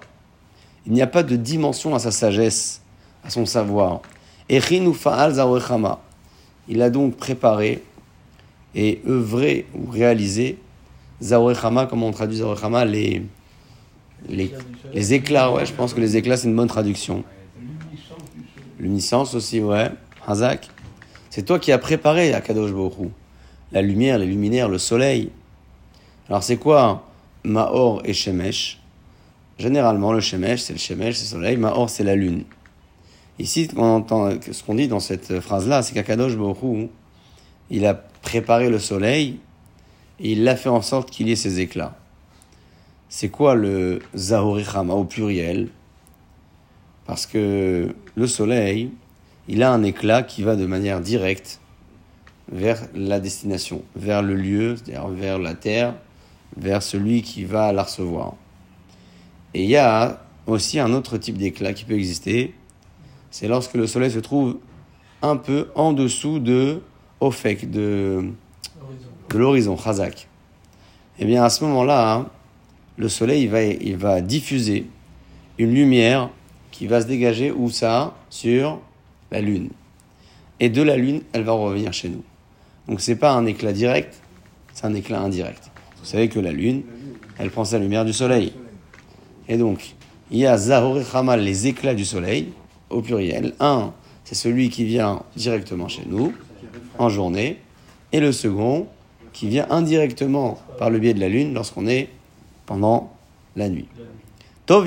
Il 0.86 0.92
n'y 0.92 1.02
a 1.02 1.06
pas 1.06 1.22
de 1.22 1.36
dimension 1.36 1.94
à 1.94 1.98
sa 1.98 2.10
sagesse, 2.10 2.82
à 3.24 3.30
son 3.30 3.46
savoir. 3.46 4.02
Il 4.50 4.62
a 6.82 6.90
donc 6.90 7.16
préparé 7.16 7.82
et 8.74 9.00
œuvrer 9.06 9.66
ou 9.74 9.90
réaliser 9.90 10.58
Zaorechama, 11.22 11.86
comment 11.86 12.08
on 12.08 12.12
traduit 12.12 12.38
Zaorechama 12.38 12.84
les, 12.84 13.22
les, 14.28 15.14
éclats, 15.14 15.52
ouais, 15.52 15.64
je 15.64 15.72
pense 15.72 15.94
que 15.94 16.00
les 16.00 16.16
éclats 16.16 16.36
c'est 16.36 16.48
une 16.48 16.56
bonne 16.56 16.68
traduction. 16.68 17.24
Luminescence 18.78 19.34
aussi, 19.34 19.60
ouais. 19.60 19.90
Hazak. 20.26 20.68
C'est 21.30 21.44
toi 21.44 21.58
qui 21.58 21.72
as 21.72 21.78
préparé 21.78 22.34
Akadosh 22.34 22.72
Borou. 22.72 23.10
La 23.72 23.80
lumière, 23.80 24.18
les 24.18 24.26
luminaires, 24.26 24.68
le 24.68 24.78
soleil. 24.78 25.30
Alors 26.28 26.42
c'est 26.42 26.56
quoi 26.56 27.06
Maor 27.44 28.02
et 28.04 28.14
Shemesh 28.14 28.80
Généralement, 29.58 30.12
le 30.12 30.20
Shemesh, 30.20 30.62
c'est 30.62 30.72
le 30.72 30.78
Shemesh, 30.78 31.14
c'est 31.14 31.36
le 31.36 31.40
soleil. 31.40 31.56
Maor, 31.56 31.88
c'est 31.88 32.02
la 32.02 32.16
lune. 32.16 32.44
Ici, 33.38 33.68
on 33.76 33.82
entend, 33.82 34.30
ce 34.40 34.62
qu'on 34.62 34.74
dit 34.74 34.88
dans 34.88 35.00
cette 35.00 35.40
phrase-là, 35.40 35.82
c'est 35.82 35.94
qu'Akadosh 35.94 36.36
Borou, 36.36 36.88
il 37.70 37.86
a 37.86 37.94
préparé 37.94 38.68
le 38.70 38.78
soleil 38.78 39.38
et 40.20 40.32
il 40.32 40.44
l'a 40.44 40.56
fait 40.56 40.68
en 40.68 40.82
sorte 40.82 41.10
qu'il 41.10 41.28
y 41.28 41.32
ait 41.32 41.36
ses 41.36 41.60
éclats. 41.60 41.96
C'est 43.08 43.28
quoi 43.28 43.54
le 43.54 44.00
Zahorichama 44.16 44.94
au 44.94 45.04
pluriel? 45.04 45.68
Parce 47.06 47.26
que 47.26 47.94
le 48.14 48.26
soleil, 48.26 48.90
il 49.48 49.62
a 49.62 49.70
un 49.70 49.82
éclat 49.82 50.22
qui 50.22 50.42
va 50.42 50.56
de 50.56 50.66
manière 50.66 51.00
directe 51.00 51.60
vers 52.50 52.80
la 52.94 53.20
destination, 53.20 53.82
vers 53.96 54.22
le 54.22 54.34
lieu, 54.34 54.76
c'est-à-dire 54.76 55.08
vers 55.08 55.38
la 55.38 55.54
terre, 55.54 55.94
vers 56.56 56.82
celui 56.82 57.22
qui 57.22 57.44
va 57.44 57.72
la 57.72 57.82
recevoir. 57.82 58.34
Et 59.54 59.64
il 59.64 59.70
y 59.70 59.76
a 59.76 60.20
aussi 60.46 60.78
un 60.78 60.92
autre 60.92 61.16
type 61.16 61.38
d'éclat 61.38 61.72
qui 61.72 61.84
peut 61.84 61.94
exister, 61.94 62.54
c'est 63.30 63.48
lorsque 63.48 63.74
le 63.74 63.86
soleil 63.86 64.10
se 64.10 64.18
trouve 64.18 64.58
un 65.22 65.36
peu 65.36 65.70
en 65.74 65.92
dessous 65.92 66.38
de 66.38 66.82
Ofek, 67.20 67.70
de, 67.70 68.30
de 69.30 69.38
l'horizon, 69.38 69.76
Chazak. 69.76 70.28
Eh 71.18 71.24
bien, 71.24 71.42
à 71.42 71.50
ce 71.50 71.64
moment-là, 71.64 72.26
le 72.96 73.08
soleil 73.08 73.44
il 73.44 73.50
va, 73.50 73.62
il 73.62 73.96
va 73.96 74.20
diffuser 74.20 74.86
une 75.58 75.72
lumière 75.72 76.30
qui 76.70 76.86
va 76.86 77.00
se 77.00 77.06
dégager 77.06 77.50
où 77.52 77.70
ça 77.70 78.14
Sur 78.30 78.80
la 79.30 79.40
lune. 79.40 79.70
Et 80.60 80.68
de 80.68 80.82
la 80.82 80.96
lune, 80.96 81.22
elle 81.32 81.42
va 81.42 81.52
revenir 81.52 81.92
chez 81.92 82.08
nous. 82.08 82.22
Donc 82.88 83.00
c'est 83.00 83.16
pas 83.16 83.32
un 83.32 83.46
éclat 83.46 83.72
direct, 83.72 84.20
c'est 84.72 84.84
un 84.84 84.94
éclat 84.94 85.20
indirect. 85.20 85.70
Vous 86.04 86.10
savez 86.10 86.28
que 86.28 86.38
la 86.38 86.52
lune, 86.52 86.82
elle 87.38 87.50
prend 87.50 87.64
sa 87.64 87.78
lumière 87.78 88.04
du 88.04 88.12
soleil. 88.12 88.52
Et 89.48 89.56
donc, 89.56 89.94
il 90.30 90.36
y 90.36 90.44
a 90.44 90.58
Zahorechamal, 90.58 91.40
les 91.40 91.66
éclats 91.66 91.94
du 91.94 92.04
soleil, 92.04 92.52
au 92.90 93.00
pluriel. 93.00 93.54
Un, 93.58 93.94
c'est 94.22 94.34
celui 94.34 94.68
qui 94.68 94.84
vient 94.84 95.22
directement 95.34 95.88
chez 95.88 96.02
nous 96.06 96.34
en 96.98 97.08
journée, 97.08 97.56
et 98.12 98.20
le 98.20 98.32
second 98.32 98.86
qui 99.32 99.48
vient 99.48 99.66
indirectement 99.70 100.58
par 100.78 100.90
le 100.90 100.98
biais 100.98 101.14
de 101.14 101.20
la 101.20 101.30
lune 101.30 101.54
lorsqu'on 101.54 101.86
est 101.86 102.10
pendant 102.66 103.10
la 103.56 103.70
nuit. 103.70 103.88
Tov 104.66 104.86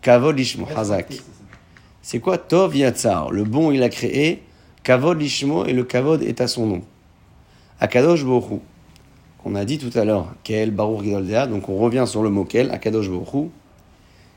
Kavod 0.00 0.38
Lishmo, 0.38 0.66
Hazak. 0.74 1.12
C'est 2.00 2.20
quoi 2.20 2.38
Tov 2.38 2.74
Yatsar? 2.74 3.30
Le 3.32 3.44
bon, 3.44 3.70
il 3.70 3.82
a 3.82 3.90
créé. 3.90 4.42
Kavod 4.82 5.20
Lishmo, 5.20 5.66
et 5.66 5.74
le 5.74 5.84
Kavod 5.84 6.22
est 6.22 6.40
à 6.40 6.48
son 6.48 6.66
nom. 6.66 6.82
Akadosh 7.80 8.24
Bohu, 8.24 8.60
qu'on 9.44 9.54
a 9.54 9.66
dit 9.66 9.76
tout 9.76 9.96
à 9.96 10.06
l'heure, 10.06 10.34
Kel 10.42 10.70
Baruch 10.70 11.04
Gidoldea, 11.04 11.46
donc 11.46 11.68
on 11.68 11.76
revient 11.76 12.04
sur 12.06 12.22
le 12.22 12.30
mot 12.30 12.44
Kel, 12.44 12.70
Akadosh 12.70 13.10
Bohu, 13.10 13.50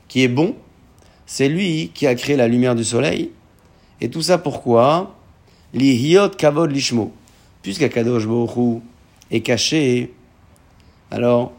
qui 0.06 0.22
est 0.22 0.28
bon, 0.28 0.54
c'est 1.24 1.48
lui 1.48 1.90
qui 1.94 2.06
a 2.06 2.14
créé 2.14 2.36
la 2.36 2.46
lumière 2.46 2.74
du 2.74 2.84
soleil. 2.84 3.30
Et 4.02 4.10
tout 4.10 4.20
ça 4.20 4.36
pourquoi? 4.36 5.14
Lihiot 5.72 6.30
Kavod 6.30 6.70
Lishmo. 6.70 7.12
Puisqu'Akadosh 7.62 8.26
Bohu 8.26 8.80
est 9.30 9.40
caché, 9.40 10.12
alors 11.10 11.52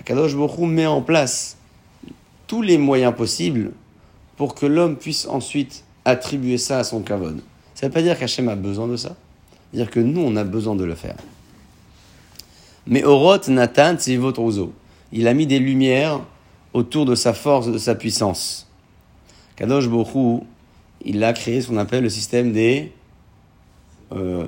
Akadosh 0.00 0.36
Bohu 0.36 0.66
met 0.66 0.86
en 0.86 1.02
place 1.02 1.56
tous 2.46 2.62
les 2.62 2.78
moyens 2.78 3.14
possibles 3.14 3.72
pour 4.36 4.54
que 4.54 4.66
l'homme 4.66 4.96
puisse 4.96 5.26
ensuite 5.26 5.84
attribuer 6.04 6.58
ça 6.58 6.78
à 6.78 6.84
son 6.84 7.02
kavod. 7.02 7.40
Ça 7.74 7.86
ne 7.86 7.90
veut 7.90 7.94
pas 7.94 8.02
dire 8.02 8.16
qu'Hachem 8.16 8.48
a 8.48 8.54
besoin 8.54 8.86
de 8.86 8.96
ça. 8.96 9.08
Ça 9.08 9.14
veut 9.72 9.78
dire 9.78 9.90
que 9.90 10.00
nous, 10.00 10.20
on 10.20 10.36
a 10.36 10.44
besoin 10.44 10.76
de 10.76 10.84
le 10.84 10.94
faire. 10.94 11.16
Mais 12.88 13.04
Oroth 13.04 13.48
Nathan 13.48 13.96
Tzivot 13.96 14.32
Rozo. 14.32 14.72
Il 15.12 15.28
a 15.28 15.34
mis 15.34 15.46
des 15.46 15.58
lumières 15.58 16.20
autour 16.72 17.04
de 17.04 17.14
sa 17.14 17.34
force, 17.34 17.68
de 17.68 17.76
sa 17.76 17.94
puissance. 17.94 18.66
Kadosh 19.56 19.88
Bohu, 19.88 20.40
il 21.04 21.22
a 21.22 21.32
créé 21.34 21.60
ce 21.60 21.68
qu'on 21.68 21.76
appelle 21.76 22.02
le 22.02 22.08
système 22.08 22.52
des, 22.52 22.92
euh, 24.12 24.46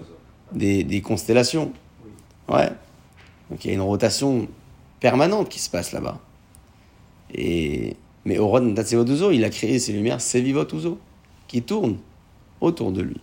des, 0.53 0.85
des 0.85 1.03
constellations. 1.03 1.71
Ouais. 2.49 2.71
Donc 3.51 3.65
il 3.65 3.69
y 3.69 3.71
a 3.73 3.75
une 3.75 3.83
rotation 3.83 4.49
permanente 5.01 5.51
qui 5.51 5.59
se 5.59 5.69
passe 5.69 5.93
là-bas. 5.93 6.19
Et, 7.35 7.97
mais 8.25 8.39
Oron 8.39 8.75
Uzo, 8.75 9.31
il 9.33 9.45
a 9.45 9.51
créé 9.51 9.79
ces 9.79 9.93
lumières 9.93 10.21
Sevivot 10.21 10.67
Uzo, 10.73 10.99
qui 11.47 11.61
tournent 11.61 11.99
autour 12.61 12.91
de 12.91 13.03
lui. 13.03 13.21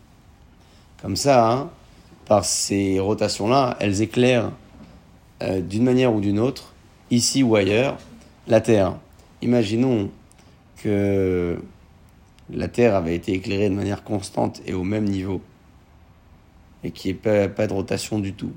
Comme 1.01 1.15
ça, 1.15 1.51
hein, 1.51 1.69
par 2.25 2.45
ces 2.45 2.99
rotations-là, 2.99 3.77
elles 3.80 4.01
éclairent 4.01 4.51
euh, 5.41 5.62
d'une 5.62 5.84
manière 5.84 6.13
ou 6.13 6.19
d'une 6.19 6.39
autre, 6.39 6.73
ici 7.12 7.43
ou 7.43 7.56
ailleurs, 7.56 7.97
la 8.47 8.62
Terre. 8.62 8.97
Imaginons 9.41 10.10
que 10.78 11.60
la 12.50 12.67
Terre 12.67 12.95
avait 12.95 13.15
été 13.15 13.34
éclairée 13.34 13.69
de 13.69 13.76
manière 13.76 14.04
constante 14.04 14.62
et 14.65 14.73
au 14.73 14.84
même 14.84 15.06
niveau, 15.06 15.41
et 16.84 16.91
qu'il 16.91 17.12
n'y 17.12 17.17
ait 17.30 17.50
pas, 17.50 17.67
de 17.67 17.73
rotation 17.73 18.19
du 18.19 18.34
tout, 18.34 18.52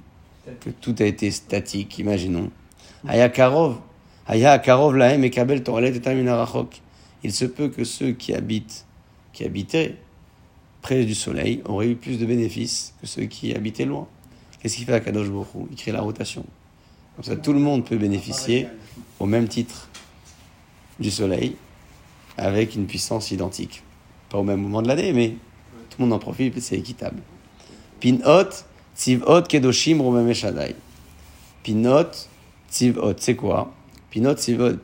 que 0.60 0.70
tout 0.70 0.94
a 1.00 1.04
été 1.04 1.30
statique, 1.30 1.98
imaginons. 1.98 2.50
Ayakarov, 3.06 3.78
Ayakarov 4.26 4.98
et 5.00 5.30
kabel 5.30 5.62
Il 7.22 7.32
se 7.32 7.44
peut 7.44 7.68
que 7.68 7.84
ceux 7.84 8.12
qui 8.12 8.32
habitent, 8.34 8.86
qui 9.32 9.44
habitaient 9.44 9.96
près 10.82 11.04
du 11.04 11.14
soleil, 11.14 11.62
auraient 11.64 11.88
eu 11.88 11.96
plus 11.96 12.18
de 12.18 12.26
bénéfices 12.26 12.94
que 13.00 13.06
ceux 13.06 13.24
qui 13.24 13.54
habitaient 13.54 13.84
loin. 13.84 14.06
Qu'est-ce 14.60 14.76
qu'il 14.76 14.84
fait 14.84 14.94
à 14.94 15.00
Kadosh 15.00 15.28
Borou 15.28 15.68
Il 15.70 15.76
crée 15.76 15.92
la 15.92 16.00
rotation. 16.00 16.44
Tout 17.42 17.52
le 17.52 17.58
monde 17.58 17.84
peut 17.84 17.96
bénéficier 17.96 18.66
au 19.18 19.26
même 19.26 19.48
titre 19.48 19.88
du 20.98 21.10
soleil, 21.10 21.56
avec 22.36 22.74
une 22.74 22.86
puissance 22.86 23.30
identique. 23.30 23.82
Pas 24.28 24.38
au 24.38 24.42
même 24.42 24.60
moment 24.60 24.82
de 24.82 24.88
l'année, 24.88 25.12
mais 25.12 25.34
tout 25.90 25.98
le 25.98 26.04
monde 26.04 26.14
en 26.14 26.18
profite, 26.18 26.60
c'est 26.60 26.76
équitable. 26.76 27.20
Pinot, 28.00 28.48
tzivot, 28.96 29.42
kedoshim, 29.42 30.00
romeme 30.00 30.32
shadai. 30.32 30.74
Pinot, 31.62 32.10
tzivot, 32.70 33.14
c'est 33.18 33.36
quoi? 33.36 33.72
Pinot, 34.10 34.34
tzivot, 34.34 34.76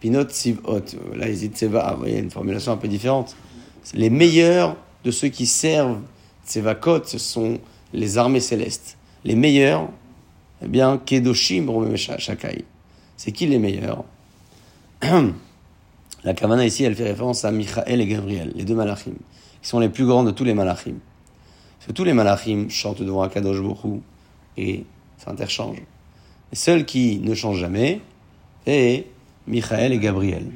pinot, 0.00 0.24
tzivot. 0.24 0.82
Là, 1.14 1.28
ils 1.28 1.38
disent 1.38 1.50
tseva, 1.50 1.92
vous 1.92 2.00
voyez, 2.00 2.18
une 2.18 2.30
formulation 2.30 2.72
un 2.72 2.76
peu 2.76 2.88
différente. 2.88 3.36
Les 3.94 4.10
meilleurs 4.10 4.76
de 5.04 5.10
ceux 5.10 5.28
qui 5.28 5.46
servent 5.46 6.00
tsevakot, 6.46 7.04
ce 7.04 7.18
sont 7.18 7.58
les 7.92 8.18
armées 8.18 8.40
célestes. 8.40 8.98
Les 9.24 9.34
meilleurs, 9.34 9.88
eh 10.64 10.68
bien, 10.68 10.98
kedoshim, 10.98 11.96
shakai. 11.96 12.64
C'est 13.16 13.32
qui 13.32 13.46
les 13.46 13.58
meilleurs 13.58 14.04
La 16.24 16.34
Kavana 16.34 16.64
ici, 16.64 16.84
elle 16.84 16.94
fait 16.94 17.04
référence 17.04 17.44
à 17.44 17.50
Michael 17.50 18.00
et 18.00 18.06
Gabriel, 18.06 18.52
les 18.54 18.64
deux 18.64 18.76
malachim, 18.76 19.14
qui 19.60 19.68
sont 19.68 19.80
les 19.80 19.88
plus 19.88 20.06
grands 20.06 20.22
de 20.22 20.30
tous 20.30 20.44
les 20.44 20.54
malachim. 20.54 20.94
Parce 21.78 21.88
que 21.88 21.92
tous 21.92 22.04
les 22.04 22.12
malachim 22.12 22.68
chantent 22.68 23.02
devant 23.02 23.22
Akadosh 23.22 23.60
Borou 23.60 24.02
et 24.56 24.84
s'interchangent. 25.18 25.82
Les 26.52 26.56
seuls 26.56 26.84
qui 26.84 27.18
ne 27.18 27.34
changent 27.34 27.58
jamais, 27.58 28.00
c'est 28.64 29.06
Michael 29.48 29.92
et 29.92 29.98
Gabriel. 29.98 30.46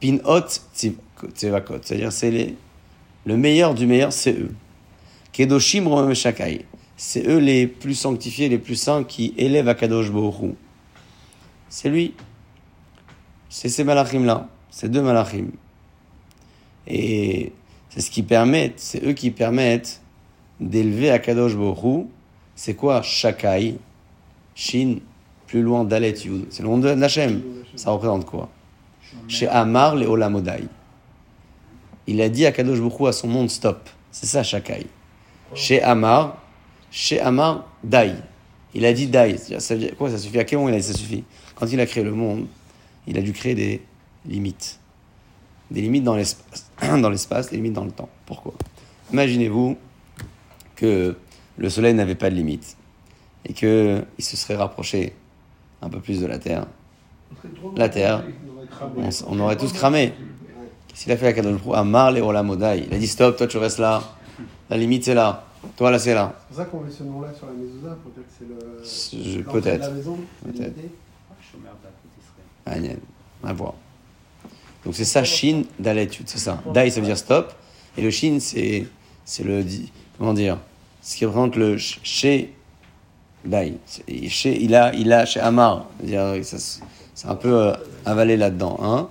Pinot 0.00 0.48
Tzevakot, 0.74 1.78
c'est-à-dire 1.82 2.10
c'est 2.10 2.56
le 3.26 3.36
meilleur 3.36 3.74
du 3.74 3.86
meilleur, 3.86 4.12
c'est 4.12 4.32
eux. 4.32 4.54
Kedoshim 5.32 6.14
Shakai, 6.14 6.64
c'est 7.02 7.26
eux 7.26 7.38
les 7.38 7.66
plus 7.66 7.94
sanctifiés, 7.94 8.50
les 8.50 8.58
plus 8.58 8.74
saints 8.74 9.04
qui 9.04 9.32
élèvent 9.38 9.70
Akadosh 9.70 10.10
Borou. 10.10 10.54
C'est 11.70 11.88
lui. 11.88 12.12
C'est 13.48 13.70
ces 13.70 13.84
malachim-là, 13.84 14.48
ces 14.68 14.90
deux 14.90 15.00
malachim. 15.00 15.46
Et 16.86 17.52
c'est 17.88 18.02
ce 18.02 18.10
qui 18.10 18.22
permet, 18.22 18.74
c'est 18.76 19.02
eux 19.02 19.14
qui 19.14 19.30
permettent 19.30 20.02
d'élever 20.60 21.10
Akadosh 21.10 21.56
Borou. 21.56 22.10
C'est 22.54 22.74
quoi? 22.74 23.00
Shakai 23.00 23.78
Shin, 24.54 24.96
plus 25.46 25.62
loin 25.62 25.84
d'Alet 25.84 26.12
Yud. 26.26 26.48
C'est 26.50 26.62
le 26.62 26.68
nom 26.68 26.76
de 26.76 26.92
Nachem. 26.92 27.40
Ça 27.76 27.92
représente 27.92 28.26
quoi? 28.26 28.50
Chez 29.26 29.48
Amar, 29.48 29.96
le 29.96 30.06
Olamodai. 30.06 30.64
Il 32.06 32.20
a 32.20 32.28
dit 32.28 32.44
à 32.44 32.52
Kadosh 32.52 32.80
Borou 32.80 33.06
à 33.06 33.14
son 33.14 33.28
monde 33.28 33.48
stop. 33.48 33.88
C'est 34.10 34.26
ça 34.26 34.42
Shakai. 34.42 34.86
Chez 35.54 35.80
Amar, 35.80 36.39
chez 36.90 37.20
Amar, 37.20 37.66
Dai. 37.82 38.14
Il 38.74 38.84
a 38.84 38.92
dit 38.92 39.06
Dai. 39.06 39.36
Ça 39.38 39.74
quoi 39.96 40.10
Ça 40.10 40.18
suffit? 40.18 40.38
À 40.38 40.44
quel 40.44 40.58
moment 40.58 40.70
il 40.70 40.74
a 40.74 40.78
dit 40.78 40.86
ça 40.86 40.94
suffit? 40.94 41.24
Quand 41.54 41.66
il 41.70 41.80
a 41.80 41.86
créé 41.86 42.04
le 42.04 42.12
monde, 42.12 42.46
il 43.06 43.18
a 43.18 43.22
dû 43.22 43.32
créer 43.32 43.54
des 43.54 43.82
limites. 44.26 44.78
Des 45.70 45.82
limites 45.82 46.04
dans 46.04 46.16
l'espace, 46.16 46.70
dans 47.00 47.10
l'espace, 47.10 47.50
des 47.50 47.56
limites 47.56 47.74
dans 47.74 47.84
le 47.84 47.92
temps. 47.92 48.08
Pourquoi? 48.26 48.54
Imaginez-vous 49.12 49.76
que 50.76 51.16
le 51.56 51.70
soleil 51.70 51.94
n'avait 51.94 52.14
pas 52.14 52.30
de 52.30 52.34
limite 52.34 52.76
et 53.44 53.52
qu'il 53.52 54.04
se 54.18 54.36
serait 54.36 54.56
rapproché 54.56 55.14
un 55.82 55.88
peu 55.88 56.00
plus 56.00 56.20
de 56.20 56.26
la 56.26 56.38
Terre. 56.38 56.66
La 57.76 57.88
Terre, 57.88 58.24
on, 59.26 59.38
aurait 59.40 59.56
tous 59.56 59.72
cramé. 59.72 60.12
Qu'il 60.94 61.12
a 61.12 61.16
fait 61.16 61.28
à 61.28 61.32
Kadosh 61.32 61.60
à 61.72 61.78
Amar 61.78 62.12
le 62.12 62.20
Olamodai 62.20 62.84
Il 62.86 62.94
a 62.94 62.98
dit 62.98 63.06
stop, 63.06 63.36
toi 63.36 63.46
tu 63.46 63.56
restes 63.56 63.78
là. 63.78 64.02
La 64.68 64.76
limite 64.76 65.04
c'est 65.04 65.14
là. 65.14 65.46
Toi 65.76 65.90
là 65.90 65.98
c'est 65.98 66.14
là. 66.14 66.34
C'est 66.38 66.46
pour 66.48 66.56
ça 66.56 66.64
qu'on 66.64 66.80
met 66.80 66.90
ce 66.90 67.02
nom-là 67.02 67.34
sur 67.34 67.46
la 67.46 67.52
mezouza 67.52 67.96
pour 68.02 68.12
dire 68.12 68.22
que 68.22 68.30
c'est 68.38 69.16
le. 69.18 69.42
Peut-être. 69.44 69.92
Peut-être. 70.44 70.76
Ah, 72.66 72.74
à 73.44 73.52
voir. 73.52 73.74
Donc 74.84 74.94
c'est 74.94 75.04
ça, 75.04 75.24
Shin, 75.24 75.64
Dalet, 75.78 76.08
c'est 76.24 76.38
ça. 76.38 76.62
Dai, 76.72 76.90
ça 76.90 77.00
veut 77.00 77.06
dire 77.06 77.18
stop. 77.18 77.52
Et 77.96 78.02
le 78.02 78.10
Shin, 78.10 78.38
c'est, 78.40 78.86
c'est 79.24 79.44
le, 79.44 79.64
comment 80.18 80.32
dire, 80.32 80.58
ce 81.02 81.16
qui 81.16 81.26
représente 81.26 81.56
le 81.56 81.76
chez 81.76 82.54
Dai. 83.44 83.74
Chez, 84.28 84.62
il 84.62 84.74
a, 84.74 84.94
il 84.94 85.12
a 85.12 85.26
chez 85.26 85.40
Amar. 85.40 85.86
C'est 87.14 87.28
un 87.28 87.34
peu 87.34 87.52
euh, 87.52 87.74
avalé 88.06 88.36
là-dedans. 88.36 88.78
Hein 88.82 89.08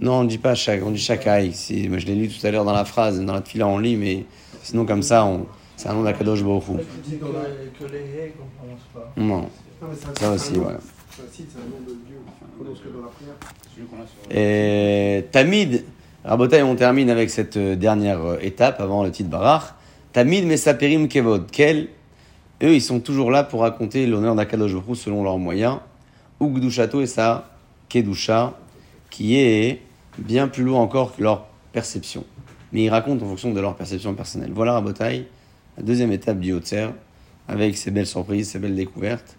non, 0.00 0.20
on 0.20 0.24
ne 0.24 0.28
dit 0.28 0.38
pas 0.38 0.54
chaque, 0.54 0.82
on 0.84 0.90
dit 0.90 0.98
Shakai. 0.98 1.50
Si, 1.52 1.88
moi, 1.88 1.98
je 1.98 2.06
l'ai 2.06 2.14
lu 2.14 2.28
tout 2.28 2.46
à 2.46 2.50
l'heure 2.50 2.64
dans 2.64 2.72
la 2.72 2.84
phrase, 2.84 3.20
dans 3.20 3.34
la 3.34 3.42
fila 3.42 3.66
on 3.66 3.78
lit, 3.78 3.96
mais 3.96 4.24
sinon 4.62 4.86
comme 4.86 5.02
ça, 5.02 5.24
on, 5.24 5.46
c'est 5.76 5.88
un 5.88 5.94
nom 5.94 6.02
d'Akadosh 6.02 6.42
Baruch 6.42 6.64
Hu. 6.68 6.72
Que 6.72 7.84
les 7.84 7.98
haies 7.98 8.34
qu'on 8.36 8.46
prononce 8.58 8.80
pas. 8.94 9.12
Non, 9.16 9.48
ça 10.18 10.32
aussi, 10.32 10.54
voilà. 10.54 10.78
C'est 11.16 11.42
un 11.56 11.68
nom 11.68 11.80
de 11.86 11.94
Dieu. 12.06 12.16
On 12.42 12.62
prononce 12.62 12.78
que 12.80 12.88
dans 12.88 13.02
la 13.02 13.08
prière. 13.08 13.34
Et 14.30 15.24
Tamid, 15.30 15.84
Rabotai, 16.24 16.62
on 16.62 16.74
termine 16.74 17.10
avec 17.10 17.30
cette 17.30 17.58
dernière 17.58 18.38
étape 18.40 18.80
avant 18.80 19.04
le 19.04 19.10
titre 19.10 19.30
Barach. 19.30 19.74
Tamid 20.12 20.46
Mesaperim 20.46 21.06
Kevod. 21.08 21.50
Quel? 21.50 21.88
Eux, 22.62 22.74
ils 22.74 22.82
sont 22.82 22.98
toujours 22.98 23.30
là 23.30 23.44
pour 23.44 23.60
raconter 23.60 24.06
l'honneur 24.06 24.34
d'Akadosh 24.34 24.74
Baruch 24.74 24.88
Hu 24.88 24.96
selon 24.96 25.22
leurs 25.22 25.38
moyens. 25.38 25.78
Ugdushato 26.40 27.00
et 27.00 27.06
sa 27.06 27.48
Kedusha, 27.88 28.54
qui 29.10 29.36
est 29.38 29.80
bien 30.18 30.48
plus 30.48 30.64
loin 30.64 30.80
encore 30.80 31.16
que 31.16 31.22
leur 31.22 31.46
perception. 31.72 32.24
Mais 32.72 32.84
ils 32.84 32.90
racontent 32.90 33.24
en 33.24 33.28
fonction 33.28 33.52
de 33.52 33.60
leur 33.60 33.76
perception 33.76 34.14
personnelle. 34.14 34.52
Voilà 34.54 34.74
Rabotai, 34.74 35.26
la 35.76 35.82
deuxième 35.82 36.12
étape 36.12 36.38
du 36.38 36.48
Yotzer, 36.48 36.88
avec 37.48 37.76
ses 37.76 37.90
belles 37.90 38.06
surprises, 38.06 38.50
ses 38.50 38.58
belles 38.58 38.76
découvertes, 38.76 39.36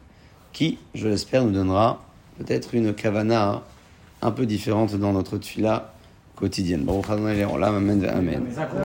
qui, 0.52 0.80
je 0.96 1.08
l'espère, 1.08 1.44
nous 1.44 1.52
donnera 1.52 2.04
peut-être 2.38 2.74
une 2.74 2.94
kavana 2.94 3.62
un 4.22 4.32
peu 4.32 4.46
différente 4.46 4.96
dans 4.96 5.13
notre 5.13 5.38
tfila 5.38 5.94
quotidienne. 6.36 6.84
Baruch 6.84 7.10
Adonai. 7.10 7.44
Amen. 7.44 8.46